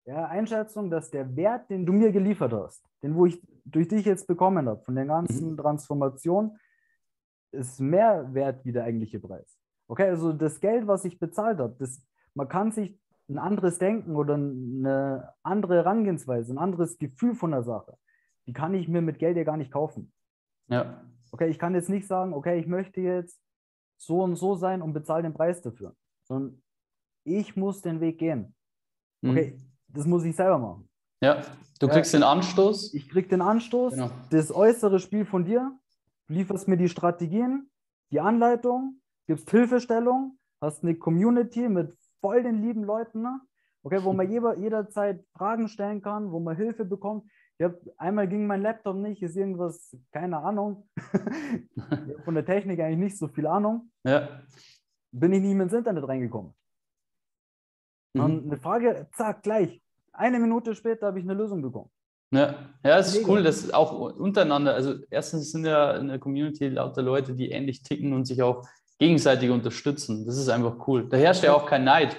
ja, 0.05 0.27
Einschätzung, 0.27 0.89
dass 0.89 1.09
der 1.09 1.35
Wert, 1.35 1.69
den 1.69 1.85
du 1.85 1.93
mir 1.93 2.11
geliefert 2.11 2.53
hast, 2.53 2.85
den 3.01 3.15
wo 3.15 3.25
ich 3.25 3.41
durch 3.65 3.87
dich 3.87 4.05
jetzt 4.05 4.27
bekommen 4.27 4.67
habe, 4.67 4.81
von 4.83 4.95
der 4.95 5.05
ganzen 5.05 5.51
mhm. 5.51 5.57
Transformation, 5.57 6.57
ist 7.51 7.79
mehr 7.79 8.33
wert 8.33 8.63
wie 8.65 8.71
der 8.71 8.83
eigentliche 8.83 9.19
Preis. 9.19 9.57
Okay, 9.87 10.09
also 10.09 10.33
das 10.33 10.59
Geld, 10.59 10.87
was 10.87 11.05
ich 11.05 11.19
bezahlt 11.19 11.59
habe, 11.59 11.75
das, 11.79 12.05
man 12.33 12.47
kann 12.47 12.71
sich 12.71 12.99
ein 13.27 13.39
anderes 13.39 13.79
Denken 13.79 14.15
oder 14.15 14.35
eine 14.35 15.33
andere 15.41 15.75
Herangehensweise, 15.75 16.53
ein 16.53 16.59
anderes 16.59 16.97
Gefühl 16.97 17.33
von 17.33 17.51
der 17.51 17.63
Sache, 17.63 17.97
die 18.45 18.53
kann 18.53 18.73
ich 18.73 18.87
mir 18.87 19.01
mit 19.01 19.17
Geld 19.17 19.37
ja 19.37 19.43
gar 19.43 19.57
nicht 19.57 19.71
kaufen. 19.71 20.11
Ja. 20.67 21.03
Okay, 21.31 21.49
ich 21.49 21.57
kann 21.57 21.73
jetzt 21.73 21.89
nicht 21.89 22.07
sagen, 22.07 22.33
okay, 22.33 22.59
ich 22.59 22.67
möchte 22.67 23.01
jetzt 23.01 23.41
so 23.97 24.21
und 24.21 24.35
so 24.35 24.55
sein 24.55 24.81
und 24.81 24.93
bezahle 24.93 25.23
den 25.23 25.33
Preis 25.33 25.61
dafür, 25.61 25.95
sondern 26.23 26.61
ich 27.23 27.55
muss 27.55 27.81
den 27.81 27.99
Weg 27.99 28.19
gehen. 28.19 28.53
Okay, 29.23 29.57
mhm. 29.57 29.64
Das 29.95 30.05
muss 30.05 30.23
ich 30.23 30.35
selber 30.35 30.59
machen. 30.59 30.89
Ja, 31.21 31.41
du 31.79 31.87
kriegst 31.87 32.13
ja, 32.13 32.19
den 32.19 32.23
Anstoß. 32.23 32.93
Ich 32.93 33.09
krieg 33.09 33.29
den 33.29 33.41
Anstoß, 33.41 33.93
genau. 33.93 34.11
das 34.29 34.53
äußere 34.53 34.99
Spiel 34.99 35.25
von 35.25 35.45
dir, 35.45 35.71
du 36.27 36.33
lieferst 36.33 36.67
mir 36.67 36.77
die 36.77 36.89
Strategien, 36.89 37.69
die 38.11 38.19
Anleitung, 38.19 39.01
gibst 39.27 39.49
Hilfestellung, 39.49 40.37
hast 40.61 40.83
eine 40.83 40.95
Community 40.95 41.69
mit 41.69 41.95
voll 42.21 42.43
den 42.43 42.61
lieben 42.61 42.83
Leuten, 42.83 43.21
ne? 43.21 43.41
okay, 43.83 44.03
wo 44.03 44.13
man 44.13 44.29
jeder, 44.31 44.57
jederzeit 44.57 45.23
Fragen 45.35 45.67
stellen 45.67 46.01
kann, 46.01 46.31
wo 46.31 46.39
man 46.39 46.55
Hilfe 46.55 46.85
bekommt. 46.85 47.29
Ich 47.57 47.65
hab, 47.65 47.75
einmal 47.97 48.27
ging 48.27 48.47
mein 48.47 48.61
Laptop 48.61 48.97
nicht, 48.97 49.21
ist 49.21 49.37
irgendwas, 49.37 49.95
keine 50.11 50.39
Ahnung. 50.39 50.89
Von 52.25 52.33
der 52.33 52.45
Technik 52.45 52.79
eigentlich 52.81 52.97
nicht 52.97 53.17
so 53.17 53.27
viel 53.29 53.47
Ahnung. 53.47 53.91
Ja. 54.03 54.41
Bin 55.11 55.31
ich 55.31 55.41
nicht 55.41 55.53
mehr 55.53 55.63
ins 55.63 55.73
Internet 55.73 56.05
reingekommen. 56.05 56.53
Mhm. 58.13 58.21
Und 58.21 58.45
eine 58.47 58.57
Frage, 58.57 59.07
zack, 59.13 59.43
gleich. 59.43 59.81
Eine 60.17 60.39
Minute 60.39 60.75
später 60.75 61.07
habe 61.07 61.19
ich 61.19 61.25
eine 61.25 61.33
Lösung 61.33 61.61
bekommen. 61.61 61.89
Ja, 62.31 62.55
ja, 62.83 62.97
es 62.97 63.15
ist 63.15 63.27
cool, 63.27 63.43
dass 63.43 63.71
auch 63.71 63.91
untereinander, 64.17 64.73
also 64.73 64.95
erstens 65.09 65.51
sind 65.51 65.65
ja 65.65 65.91
in 65.91 66.07
der 66.07 66.19
Community 66.19 66.67
lauter 66.67 67.01
Leute, 67.01 67.33
die 67.33 67.51
ähnlich 67.51 67.83
ticken 67.83 68.13
und 68.13 68.25
sich 68.25 68.41
auch 68.41 68.67
gegenseitig 68.99 69.49
unterstützen. 69.49 70.25
Das 70.25 70.37
ist 70.37 70.49
einfach 70.49 70.87
cool. 70.87 71.07
Da 71.07 71.17
herrscht 71.17 71.43
ja 71.43 71.53
auch 71.53 71.65
kein 71.65 71.83
Neid. 71.83 72.17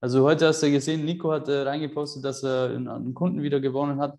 Also 0.00 0.24
heute 0.24 0.48
hast 0.48 0.62
du 0.62 0.70
gesehen, 0.70 1.04
Nico 1.04 1.32
hat 1.32 1.48
äh, 1.48 1.62
reingepostet, 1.62 2.24
dass 2.24 2.42
er 2.42 2.74
einen 2.74 3.14
Kunden 3.14 3.42
wieder 3.42 3.60
gewonnen 3.60 4.00
hat. 4.00 4.18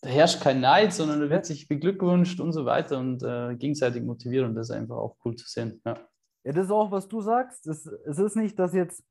Da 0.00 0.08
herrscht 0.08 0.40
kein 0.40 0.60
Neid, 0.60 0.92
sondern 0.92 1.20
da 1.20 1.28
wird 1.28 1.44
sich 1.44 1.68
beglückwünscht 1.68 2.40
und 2.40 2.52
so 2.52 2.64
weiter 2.64 2.98
und 2.98 3.22
äh, 3.22 3.54
gegenseitig 3.56 4.02
motiviert 4.02 4.46
und 4.46 4.54
das 4.54 4.70
ist 4.70 4.76
einfach 4.76 4.96
auch 4.96 5.16
cool 5.24 5.36
zu 5.36 5.46
sehen. 5.46 5.82
Ja, 5.84 5.98
ja 6.44 6.52
das 6.52 6.66
ist 6.66 6.72
auch, 6.72 6.90
was 6.90 7.08
du 7.08 7.20
sagst. 7.20 7.66
Es, 7.66 7.86
es 7.86 8.18
ist 8.18 8.36
nicht, 8.36 8.58
dass 8.58 8.72
jetzt, 8.72 9.04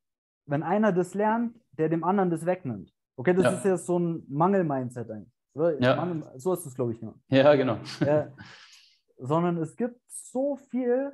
wenn 0.47 0.63
einer 0.63 0.91
das 0.91 1.13
lernt, 1.13 1.55
der 1.77 1.87
dem 1.87 2.03
anderen 2.03 2.29
das 2.29 2.45
wegnimmt. 2.45 2.91
Okay, 3.21 3.35
das 3.35 3.43
ja. 3.43 3.51
ist 3.51 3.65
ja 3.65 3.77
so 3.77 3.99
ein 3.99 4.25
Mangel-Mindset 4.29 5.11
eigentlich. 5.11 5.31
Ja. 5.79 5.95
Mangel, 5.95 6.27
so 6.37 6.53
ist 6.53 6.65
es, 6.65 6.73
glaube 6.73 6.93
ich. 6.93 7.01
Immer. 7.03 7.13
Ja, 7.27 7.53
genau. 7.53 7.77
Ja, 7.99 8.31
sondern 9.19 9.57
es 9.57 9.75
gibt 9.75 10.01
so 10.07 10.55
viel, 10.55 11.13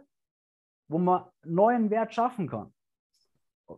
wo 0.88 1.00
man 1.00 1.26
neuen 1.44 1.90
Wert 1.90 2.14
schaffen 2.14 2.48
kann. 2.48 2.74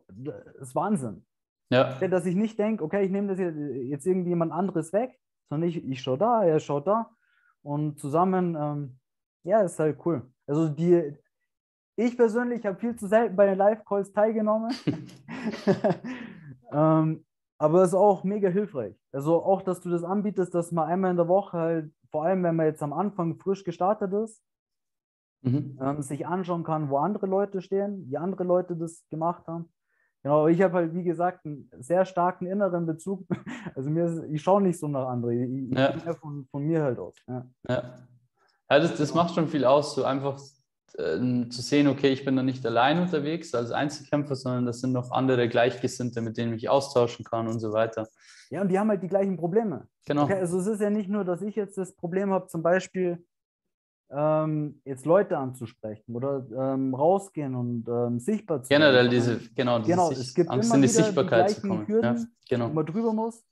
Das 0.10 0.46
ist 0.60 0.76
Wahnsinn. 0.76 1.26
Ja. 1.72 1.96
Dass 2.08 2.28
ich 2.28 2.36
nicht 2.36 2.60
denke, 2.60 2.84
okay, 2.84 3.04
ich 3.04 3.10
nehme 3.10 3.36
das 3.36 3.40
jetzt 3.40 4.06
irgendwie 4.06 4.30
jemand 4.30 4.52
anderes 4.52 4.94
weg, 4.94 5.20
sondern 5.50 5.68
ich, 5.68 5.84
ich 5.84 6.00
schaue 6.00 6.20
da, 6.20 6.44
er 6.44 6.60
schaut 6.60 6.86
da 6.86 7.10
und 7.64 8.00
zusammen, 8.00 8.56
ähm, 8.56 9.00
ja, 9.42 9.62
ist 9.62 9.80
halt 9.80 9.98
cool. 10.06 10.32
Also 10.46 10.70
die, 10.70 11.18
ich 11.96 12.16
persönlich 12.16 12.64
habe 12.64 12.78
viel 12.78 12.96
zu 12.96 13.08
selten 13.08 13.36
bei 13.36 13.48
den 13.48 13.58
Live-Calls 13.58 14.12
teilgenommen, 14.12 14.72
ähm, 16.72 17.26
aber 17.60 17.84
es 17.84 17.90
ist 17.90 17.96
auch 17.96 18.24
mega 18.24 18.50
hilfreich. 18.50 18.96
Also 19.12 19.44
auch, 19.44 19.62
dass 19.62 19.82
du 19.82 19.90
das 19.90 20.04
anbietest, 20.04 20.56
dass 20.56 20.72
man 20.72 20.88
einmal 20.88 21.12
in 21.12 21.18
der 21.18 21.28
Woche 21.28 21.58
halt, 21.58 21.94
vor 22.10 22.24
allem 22.24 22.42
wenn 22.44 22.56
man 22.56 22.66
jetzt 22.66 22.82
am 22.82 22.94
Anfang 22.94 23.38
frisch 23.38 23.66
gestartet 23.66 24.14
ist, 24.14 24.42
mhm. 25.42 25.78
ähm, 25.82 26.02
sich 26.02 26.26
anschauen 26.26 26.64
kann, 26.64 26.90
wo 26.90 26.98
andere 26.98 27.28
Leute 27.28 27.62
stehen, 27.62 28.10
wie 28.10 28.18
andere 28.18 28.46
Leute 28.46 28.78
das 28.78 29.06
gemacht 29.10 29.46
haben. 29.48 29.70
Genau, 30.24 30.48
ich 30.48 30.62
habe 30.62 30.74
halt, 30.74 30.94
wie 30.94 31.04
gesagt, 31.04 31.46
einen 31.46 31.70
sehr 31.80 32.06
starken 32.06 32.48
inneren 32.48 32.86
Bezug. 32.86 33.28
Also 33.76 33.90
mir, 33.90 34.26
ich 34.32 34.42
schaue 34.42 34.62
nicht 34.62 34.80
so 34.80 34.88
nach 34.88 35.08
anderen. 35.08 35.70
Ich, 35.72 35.78
ja. 35.78 35.96
ich 35.96 36.18
von, 36.18 36.48
von 36.50 36.64
mir 36.64 36.82
halt 36.82 36.98
aus. 36.98 37.16
Ja, 37.28 37.46
ja. 37.70 37.84
ja 38.70 38.80
das, 38.80 38.98
das 38.98 39.14
macht 39.14 39.36
schon 39.36 39.48
viel 39.48 39.64
aus, 39.64 39.96
so 39.96 40.04
einfach 40.04 40.40
äh, 40.98 41.50
zu 41.50 41.62
sehen, 41.62 41.88
okay, 41.88 42.10
ich 42.10 42.26
bin 42.26 42.36
da 42.36 42.44
nicht 42.44 42.66
allein 42.66 43.00
unterwegs 43.00 43.54
als 43.54 43.72
Einzelkämpfer, 43.72 44.36
sondern 44.36 44.66
das 44.66 44.82
sind 44.82 44.92
noch 44.92 45.12
andere 45.12 45.50
Gleichgesinnte, 45.50 46.22
mit 46.22 46.38
denen 46.38 46.54
ich 46.54 46.70
austauschen 46.70 47.26
kann 47.26 47.48
und 47.48 47.60
so 47.60 47.74
weiter. 47.74 48.08
Ja, 48.50 48.62
und 48.62 48.70
die 48.70 48.80
haben 48.80 48.90
halt 48.90 49.04
die 49.04 49.08
gleichen 49.08 49.38
Probleme. 49.38 49.88
Genau. 50.06 50.24
Okay, 50.24 50.36
also 50.36 50.60
es 50.60 50.68
ist 50.68 50.82
ja 50.82 50.90
nicht 50.90 51.10
nur, 51.10 51.24
dass 51.24 51.42
ich 51.42 51.56
jetzt 51.56 51.78
das 51.78 51.94
Problem 51.96 52.32
habe, 52.32 52.48
zum 52.48 52.64
Beispiel, 52.64 53.24
ähm, 54.12 54.82
jetzt 54.86 55.06
Leute 55.06 55.38
anzusprechen 55.38 56.16
oder 56.16 56.46
ähm, 56.56 56.96
rausgehen 56.96 57.56
und 57.56 57.88
ähm, 57.88 58.20
sichtbar 58.20 58.64
zu 58.64 58.70
Generell 58.70 59.06
werden. 59.06 59.12
diese, 59.12 59.40
genau, 59.56 59.80
diese 59.80 59.92
genau, 59.92 60.12
es 60.12 60.34
gibt 60.34 60.50
Angst, 60.50 60.70
immer 60.70 60.76
in 60.76 60.82
die 60.82 60.88
Sichtbarkeit 60.88 61.50
die 61.50 61.56
zu 61.56 61.68
kommen. 61.68 61.88
Hürden, 61.88 62.18
ja, 62.18 62.26
genau. 62.50 62.70
wo 62.70 62.74
man 62.74 62.86
drüber 62.86 63.14
muss. 63.14 63.44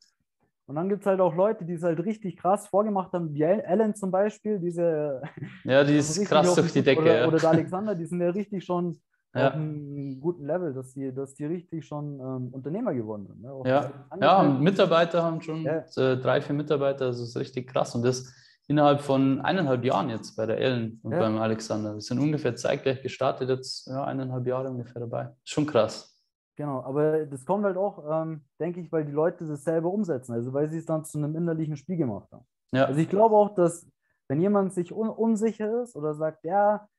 Und 0.68 0.76
dann 0.76 0.90
gibt 0.90 1.04
es 1.04 1.08
halt 1.08 1.22
auch 1.22 1.34
Leute, 1.34 1.64
die 1.64 1.74
es 1.74 1.84
halt 1.84 2.04
richtig 2.04 2.36
krass 2.38 2.68
vorgemacht 2.68 3.14
haben, 3.14 3.34
wie 3.34 3.42
Ellen 3.42 3.96
zum 3.96 4.12
Beispiel, 4.12 4.60
diese. 4.60 5.22
Ja, 5.64 5.84
die 5.86 5.96
ist 5.98 6.24
krass 6.26 6.54
durch 6.56 6.74
die 6.74 6.84
Decke. 6.84 7.02
Oder, 7.02 7.20
ja. 7.22 7.28
oder 7.28 7.38
der 7.38 7.50
Alexander, 7.52 7.96
die 7.96 8.06
sind 8.06 8.20
ja 8.20 8.30
richtig 8.30 8.66
schon 8.66 9.00
ja. 9.34 9.48
auf 9.48 9.54
einem 9.54 10.20
guten 10.20 10.46
Level, 10.46 10.74
dass 10.74 10.94
die, 10.94 11.14
dass 11.14 11.36
die 11.36 11.46
richtig 11.46 11.86
schon 11.86 12.20
ähm, 12.20 12.50
Unternehmer 12.52 12.94
geworden 12.94 13.28
sind. 13.28 13.42
Ne? 13.42 13.50
Ja, 13.66 13.92
ja 14.20 14.44
Mitarbeiter 14.44 15.24
haben 15.24 15.42
schon 15.42 15.64
ja. 15.64 15.86
Äh, 15.96 16.18
drei, 16.18 16.42
vier 16.42 16.56
Mitarbeiter, 16.56 17.08
das 17.08 17.22
ist 17.22 17.38
richtig 17.38 17.68
krass. 17.68 17.96
Und 17.96 18.04
das 18.04 18.34
innerhalb 18.68 19.00
von 19.00 19.40
eineinhalb 19.40 19.86
Jahren 19.86 20.10
jetzt 20.10 20.36
bei 20.36 20.46
der 20.46 20.58
Ellen 20.58 21.00
und 21.02 21.12
beim 21.12 21.38
Alexander. 21.38 21.94
Wir 21.94 22.02
sind 22.02 22.20
ungefähr 22.20 22.56
zeitgleich 22.56 23.02
gestartet, 23.02 23.48
jetzt 23.48 23.88
ja, 23.88 24.04
eineinhalb 24.04 24.46
Jahre 24.46 24.70
ungefähr 24.70 25.00
dabei. 25.00 25.30
Schon 25.46 25.66
krass. 25.66 26.17
Genau, 26.58 26.82
aber 26.82 27.28
das 27.28 27.46
kommt 27.46 27.65
halt 27.65 27.78
auch, 27.78 28.04
ähm, 28.24 28.41
denke 28.60 28.82
ich, 28.82 28.91
weil 28.91 29.06
die 29.06 29.12
Leute 29.12 29.46
das 29.46 29.63
selber 29.63 29.91
umsetzen, 29.91 30.34
also 30.34 30.52
weil 30.54 30.67
sie 30.72 30.80
es 30.80 30.88
dann 30.88 31.06
zu 31.06 31.20
einem 31.20 31.36
innerlichen 31.36 31.78
Spiel 31.78 31.98
gemacht 31.98 32.32
haben. 32.32 32.46
Ja. 32.72 32.86
Also 32.86 33.00
ich 33.00 33.10
glaube 33.10 33.36
auch, 33.36 33.54
dass 33.54 33.88
wenn 34.28 34.41
jemand 34.41 34.74
sich 34.74 34.91
un 34.91 35.08
unsicher 35.08 35.84
ist 35.84 35.96
oder 35.96 36.15
sagt, 36.15 36.43
ja, 36.43 36.89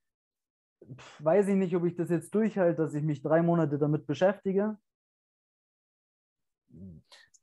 pf, 0.96 1.24
weiß 1.24 1.48
ich 1.48 1.56
nicht, 1.56 1.74
ob 1.74 1.84
ich 1.86 1.96
das 1.96 2.08
jetzt 2.08 2.32
durchhalte, 2.36 2.82
dass 2.82 2.94
ich 2.94 3.02
mich 3.02 3.20
drei 3.20 3.42
Monate 3.42 3.78
damit 3.78 4.06
beschäftige. 4.06 4.78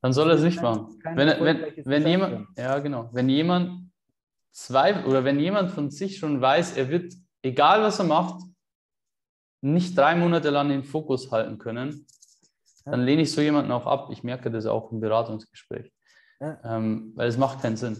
Dann 0.01 0.13
soll 0.13 0.29
er 0.29 0.35
es 0.37 0.43
nicht 0.43 0.61
machen. 0.61 0.97
Wenn, 1.03 1.27
wenn, 1.27 1.85
wenn 1.85 2.07
jemand, 2.07 2.47
ja 2.57 2.79
genau, 2.79 3.09
wenn 3.11 3.27
jemand 3.27 3.91
zwei 4.51 5.05
oder 5.05 5.25
wenn 5.25 5.37
jemand 5.37 5.71
von 5.71 5.91
sich 5.91 6.17
schon 6.17 6.39
weiß, 6.39 6.77
er 6.77 6.87
wird, 6.87 7.13
egal 7.41 7.81
was 7.81 7.99
er 7.99 8.05
macht, 8.05 8.41
nicht 9.65 9.97
drei 9.97 10.15
Monate 10.15 10.51
lang 10.51 10.69
den 10.69 10.83
Fokus 10.83 11.31
halten 11.31 11.57
können, 11.57 12.05
dann 12.85 13.01
lehne 13.03 13.23
ich 13.23 13.31
so 13.31 13.41
jemanden 13.41 13.71
auch 13.71 13.87
ab. 13.87 14.09
Ich 14.11 14.23
merke 14.23 14.51
das 14.51 14.67
auch 14.67 14.91
im 14.91 14.99
Beratungsgespräch. 14.99 15.91
Ja. 16.39 16.59
Ähm, 16.63 17.13
weil 17.15 17.27
es 17.27 17.37
macht 17.37 17.61
keinen 17.61 17.75
Sinn. 17.75 17.99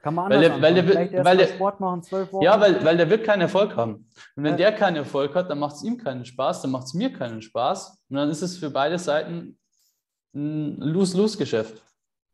Kann 0.00 0.14
man 0.14 0.30
weil 0.30 0.40
der, 0.40 0.62
weil 0.62 0.74
der, 0.74 1.24
weil 1.24 1.36
der, 1.36 1.46
Sport 1.46 1.80
machen, 1.80 2.02
zwölf 2.02 2.32
Wochen. 2.32 2.44
Ja, 2.44 2.58
weil, 2.60 2.82
weil 2.84 2.96
der 2.96 3.08
wird 3.08 3.24
keinen 3.24 3.42
Erfolg 3.42 3.76
haben. 3.76 4.06
Und 4.36 4.44
wenn 4.44 4.52
ja. 4.52 4.70
der 4.70 4.72
keinen 4.72 4.96
Erfolg 4.96 5.34
hat, 5.34 5.50
dann 5.50 5.58
macht 5.58 5.76
es 5.76 5.82
ihm 5.82 5.98
keinen 5.98 6.24
Spaß, 6.24 6.62
dann 6.62 6.70
macht 6.70 6.86
es 6.86 6.94
mir 6.94 7.12
keinen 7.12 7.42
Spaß. 7.42 8.02
Und 8.08 8.16
dann 8.16 8.30
ist 8.30 8.42
es 8.42 8.56
für 8.56 8.70
beide 8.70 8.98
Seiten 8.98 9.58
ein 10.34 10.78
Lose-Lose-Geschäft. 10.78 11.82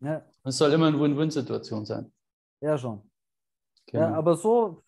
Ja. 0.00 0.22
Es 0.44 0.58
soll 0.58 0.72
immer 0.72 0.86
eine 0.86 1.00
Win-Win-Situation 1.00 1.84
sein. 1.84 2.12
Ja, 2.60 2.78
schon. 2.78 3.02
Genau. 3.86 4.04
Ja, 4.04 4.14
aber 4.14 4.36
so 4.36 4.82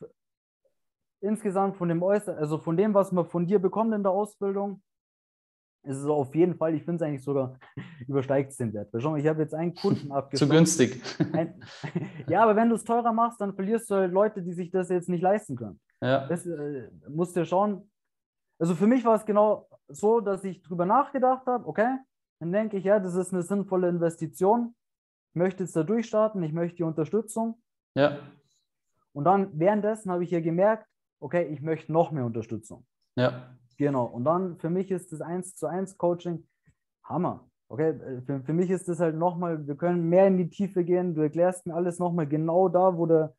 insgesamt 1.23 1.77
von 1.77 1.89
dem 1.89 2.03
Äußeren, 2.03 2.39
also 2.39 2.59
von 2.59 2.77
dem, 2.77 2.95
was 2.95 3.13
man 3.13 3.25
von 3.25 3.47
dir 3.47 3.59
bekommt 3.59 3.95
in 3.95 4.03
der 4.03 4.13
Ausbildung, 4.13 4.83
ist 5.85 5.99
es 5.99 6.07
auf 6.07 6.35
jeden 6.35 6.55
Fall, 6.55 6.75
ich 6.75 6.85
finde 6.85 7.03
es 7.05 7.09
eigentlich 7.09 7.25
sogar, 7.25 7.59
übersteigt 8.07 8.53
es 8.53 8.57
den 8.57 8.73
Wert. 8.73 8.91
Schau, 8.99 9.17
ich 9.17 9.27
habe 9.27 9.43
jetzt 9.43 9.55
einen 9.55 9.75
Kunden 9.75 10.13
abgeschlossen. 10.13 10.51
Zu 10.51 10.57
günstig. 10.57 11.03
Ein, 11.33 11.61
ja, 12.29 12.43
aber 12.43 12.57
wenn 12.57 12.69
du 12.69 12.77
es 12.77 12.85
teurer 12.85 13.13
machst, 13.13 13.41
dann 13.41 13.55
verlierst 13.55 13.91
du 13.91 13.97
halt 13.97 14.13
Leute, 14.13 14.43
die 14.43 14.53
sich 14.53 14.71
das 14.71 14.89
jetzt 14.91 15.09
nicht 15.09 15.23
leisten 15.23 15.57
können. 15.57 15.81
Ja. 16.01 16.27
Das 16.27 16.47
äh, 16.47 16.89
musst 17.09 17.37
du 17.37 17.45
schauen. 17.45 17.91
Also 18.59 18.75
für 18.75 18.87
mich 18.87 19.05
war 19.05 19.17
es 19.17 19.25
genau 19.25 19.69
so, 19.89 20.21
dass 20.21 20.45
ich 20.45 20.63
drüber 20.63 20.87
nachgedacht 20.87 21.47
habe, 21.47 21.67
okay, 21.67 21.99
dann 22.39 22.53
denke 22.53 22.77
ich, 22.77 22.85
ja, 22.85 22.99
das 22.99 23.15
ist 23.15 23.33
eine 23.33 23.43
sinnvolle 23.43 23.89
Investition. 23.89 24.75
Ich 25.31 25.37
möchte 25.37 25.65
jetzt 25.65 25.75
da 25.75 25.83
durchstarten, 25.83 26.43
ich 26.43 26.53
möchte 26.53 26.77
die 26.77 26.83
Unterstützung. 26.83 27.61
Ja. 27.95 28.19
Und 29.13 29.25
dann 29.25 29.59
währenddessen 29.59 30.11
habe 30.11 30.25
ich 30.25 30.31
ja 30.31 30.41
gemerkt, 30.41 30.87
okay, 31.23 31.49
ich 31.53 31.63
möchte 31.63 31.93
noch 31.93 32.11
mehr 32.11 32.25
Unterstützung. 32.25 32.85
Ja. 33.17 33.55
Genau. 33.79 34.05
Und 34.05 34.25
dann 34.25 34.59
für 34.59 34.71
mich 34.71 34.91
ist 34.91 35.13
das 35.13 35.21
1 35.21 35.57
zu 35.57 35.67
1 35.67 35.97
Coaching 35.97 36.47
Hammer. 37.05 37.49
Okay, 37.69 37.95
für, 38.27 38.41
für 38.43 38.53
mich 38.53 38.69
ist 38.69 38.89
das 38.89 39.01
halt 39.01 39.17
nochmal, 39.17 39.67
wir 39.67 39.77
können 39.77 40.09
mehr 40.09 40.27
in 40.27 40.37
die 40.37 40.51
Tiefe 40.51 40.85
gehen. 40.85 41.15
Du 41.15 41.23
erklärst 41.23 41.67
mir 41.67 41.75
alles 41.75 41.99
nochmal 41.99 42.27
genau 42.27 42.69
da, 42.69 42.99
wo 42.99 43.07
der, 43.07 43.35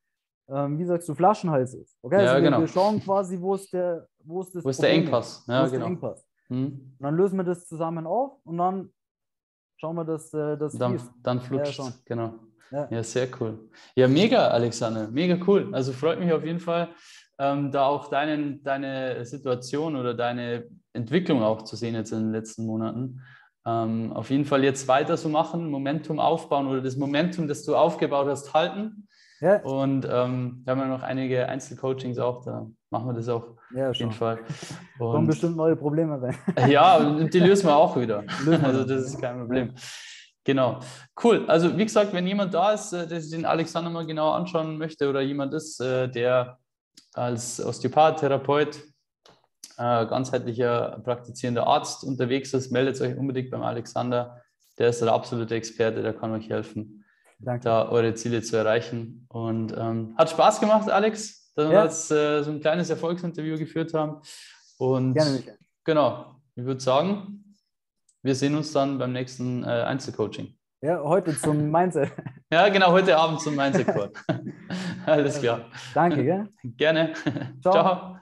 ähm, 0.49 0.79
wie 0.79 0.85
sagst 0.85 1.07
du, 1.07 1.13
Flaschenhals 1.13 1.75
ist. 1.75 1.95
Okay, 2.01 2.23
ja, 2.23 2.31
also 2.31 2.43
genau. 2.43 2.59
wir 2.59 2.67
schauen 2.67 2.99
quasi, 2.99 3.39
wo 3.39 3.53
ist 3.53 3.71
der, 3.71 4.07
wo 4.23 4.41
ist 4.41 4.55
das 4.55 4.65
wo 4.65 4.69
ist 4.69 4.81
der 4.81 4.91
Engpass. 4.91 5.45
Ja, 5.47 5.61
wo 5.61 5.65
ist 5.65 5.71
genau. 5.71 5.85
der 5.85 5.91
Engpass. 5.91 6.27
Mhm. 6.49 6.95
Dann 6.99 7.15
lösen 7.15 7.37
wir 7.37 7.43
das 7.43 7.67
zusammen 7.67 8.07
auf 8.07 8.39
und 8.43 8.57
dann 8.57 8.91
schauen 9.77 9.95
wir, 9.95 10.05
dass 10.05 10.33
äh, 10.33 10.57
das 10.57 10.73
dann, 10.77 10.99
dann 11.21 11.39
flutscht 11.39 11.77
ja, 11.77 11.93
genau. 12.05 12.33
Ja. 12.71 12.87
ja, 12.89 13.03
sehr 13.03 13.27
cool. 13.39 13.69
Ja, 13.95 14.07
mega, 14.07 14.47
Alexander, 14.47 15.07
mega 15.09 15.37
cool. 15.45 15.69
Also 15.73 15.93
freut 15.93 16.19
mich 16.19 16.33
auf 16.33 16.43
jeden 16.43 16.59
Fall, 16.59 16.89
ähm, 17.39 17.71
da 17.71 17.85
auch 17.85 18.09
deinen, 18.09 18.63
deine 18.63 19.25
Situation 19.25 19.95
oder 19.95 20.13
deine 20.13 20.65
Entwicklung 20.93 21.41
auch 21.41 21.63
zu 21.63 21.75
sehen 21.75 21.95
jetzt 21.95 22.11
in 22.11 22.19
den 22.19 22.31
letzten 22.31 22.65
Monaten. 22.65 23.21
Ähm, 23.65 24.11
auf 24.13 24.29
jeden 24.29 24.45
Fall 24.45 24.63
jetzt 24.63 24.87
weiter 24.87 25.17
so 25.17 25.29
machen, 25.29 25.69
Momentum 25.69 26.19
aufbauen 26.19 26.67
oder 26.67 26.81
das 26.81 26.97
Momentum, 26.97 27.47
das 27.47 27.63
du 27.63 27.75
aufgebaut 27.75 28.27
hast, 28.27 28.53
halten. 28.53 29.07
Ja. 29.39 29.61
Und 29.61 30.07
ähm, 30.09 30.61
wir 30.63 30.71
haben 30.71 30.79
ja 30.79 30.87
noch 30.87 31.03
einige 31.03 31.49
Einzelcoachings 31.49 32.17
auch, 32.17 32.45
da 32.45 32.67
machen 32.89 33.07
wir 33.07 33.13
das 33.13 33.27
auch 33.27 33.57
ja, 33.75 33.89
auf 33.89 33.95
jeden 33.95 34.11
Fall. 34.11 34.39
Und, 34.99 35.11
Kommen 35.11 35.27
bestimmt 35.27 35.57
neue 35.57 35.75
Probleme 35.75 36.21
rein. 36.21 36.37
ja, 36.69 36.99
die 37.19 37.39
lösen 37.39 37.67
wir 37.67 37.75
auch 37.75 37.97
wieder. 37.97 38.23
Also 38.63 38.83
das 38.83 39.05
ist 39.05 39.21
kein 39.21 39.39
Problem. 39.39 39.73
Genau, 40.45 40.79
cool. 41.23 41.45
Also 41.47 41.77
wie 41.77 41.85
gesagt, 41.85 42.13
wenn 42.13 42.27
jemand 42.27 42.53
da 42.53 42.73
ist, 42.73 42.91
äh, 42.91 43.07
der 43.07 43.21
sich 43.21 43.31
den 43.31 43.45
Alexander 43.45 43.89
mal 43.89 44.05
genau 44.05 44.31
anschauen 44.31 44.77
möchte 44.77 45.09
oder 45.09 45.21
jemand 45.21 45.53
ist, 45.53 45.79
äh, 45.79 46.09
der 46.09 46.57
als 47.13 47.63
Osteopath, 47.63 48.19
Therapeut, 48.19 48.83
äh, 49.77 50.05
ganzheitlicher 50.05 51.01
praktizierender 51.03 51.65
Arzt 51.67 52.03
unterwegs 52.03 52.53
ist, 52.53 52.71
meldet 52.71 52.99
euch 53.01 53.17
unbedingt 53.17 53.51
beim 53.51 53.63
Alexander. 53.63 54.41
Der 54.77 54.89
ist 54.89 55.01
der 55.01 55.13
absolute 55.13 55.55
Experte, 55.55 56.01
der 56.01 56.13
kann 56.13 56.31
euch 56.31 56.49
helfen, 56.49 57.05
Danke. 57.39 57.63
da 57.63 57.89
eure 57.89 58.13
Ziele 58.15 58.41
zu 58.41 58.57
erreichen. 58.57 59.25
Und 59.29 59.75
ähm, 59.77 60.15
hat 60.17 60.29
Spaß 60.29 60.59
gemacht, 60.59 60.89
Alex, 60.89 61.53
dass 61.55 61.65
ja. 61.65 61.71
wir 61.71 61.83
jetzt 61.83 62.11
äh, 62.11 62.43
so 62.43 62.51
ein 62.51 62.59
kleines 62.59 62.89
Erfolgsinterview 62.89 63.57
geführt 63.57 63.93
haben. 63.93 64.21
Und 64.77 65.13
Gerne, 65.13 65.31
Michael. 65.31 65.57
genau, 65.83 66.35
ich 66.55 66.65
würde 66.65 66.81
sagen, 66.81 67.55
wir 68.23 68.35
sehen 68.35 68.55
uns 68.55 68.71
dann 68.71 68.97
beim 68.97 69.11
nächsten 69.11 69.63
äh, 69.63 69.67
Einzelcoaching. 69.67 70.55
Ja, 70.81 71.01
heute 71.01 71.37
zum 71.37 71.71
Mindset. 71.71 72.11
ja, 72.51 72.67
genau, 72.69 72.91
heute 72.91 73.17
Abend 73.17 73.41
zum 73.41 73.55
Mindset-Call. 73.55 74.11
Alles 75.05 75.39
klar. 75.39 75.61
Danke, 75.93 76.23
gell? 76.23 76.47
Gerne. 76.77 77.13
Ciao. 77.61 77.73
Ciao. 77.73 78.17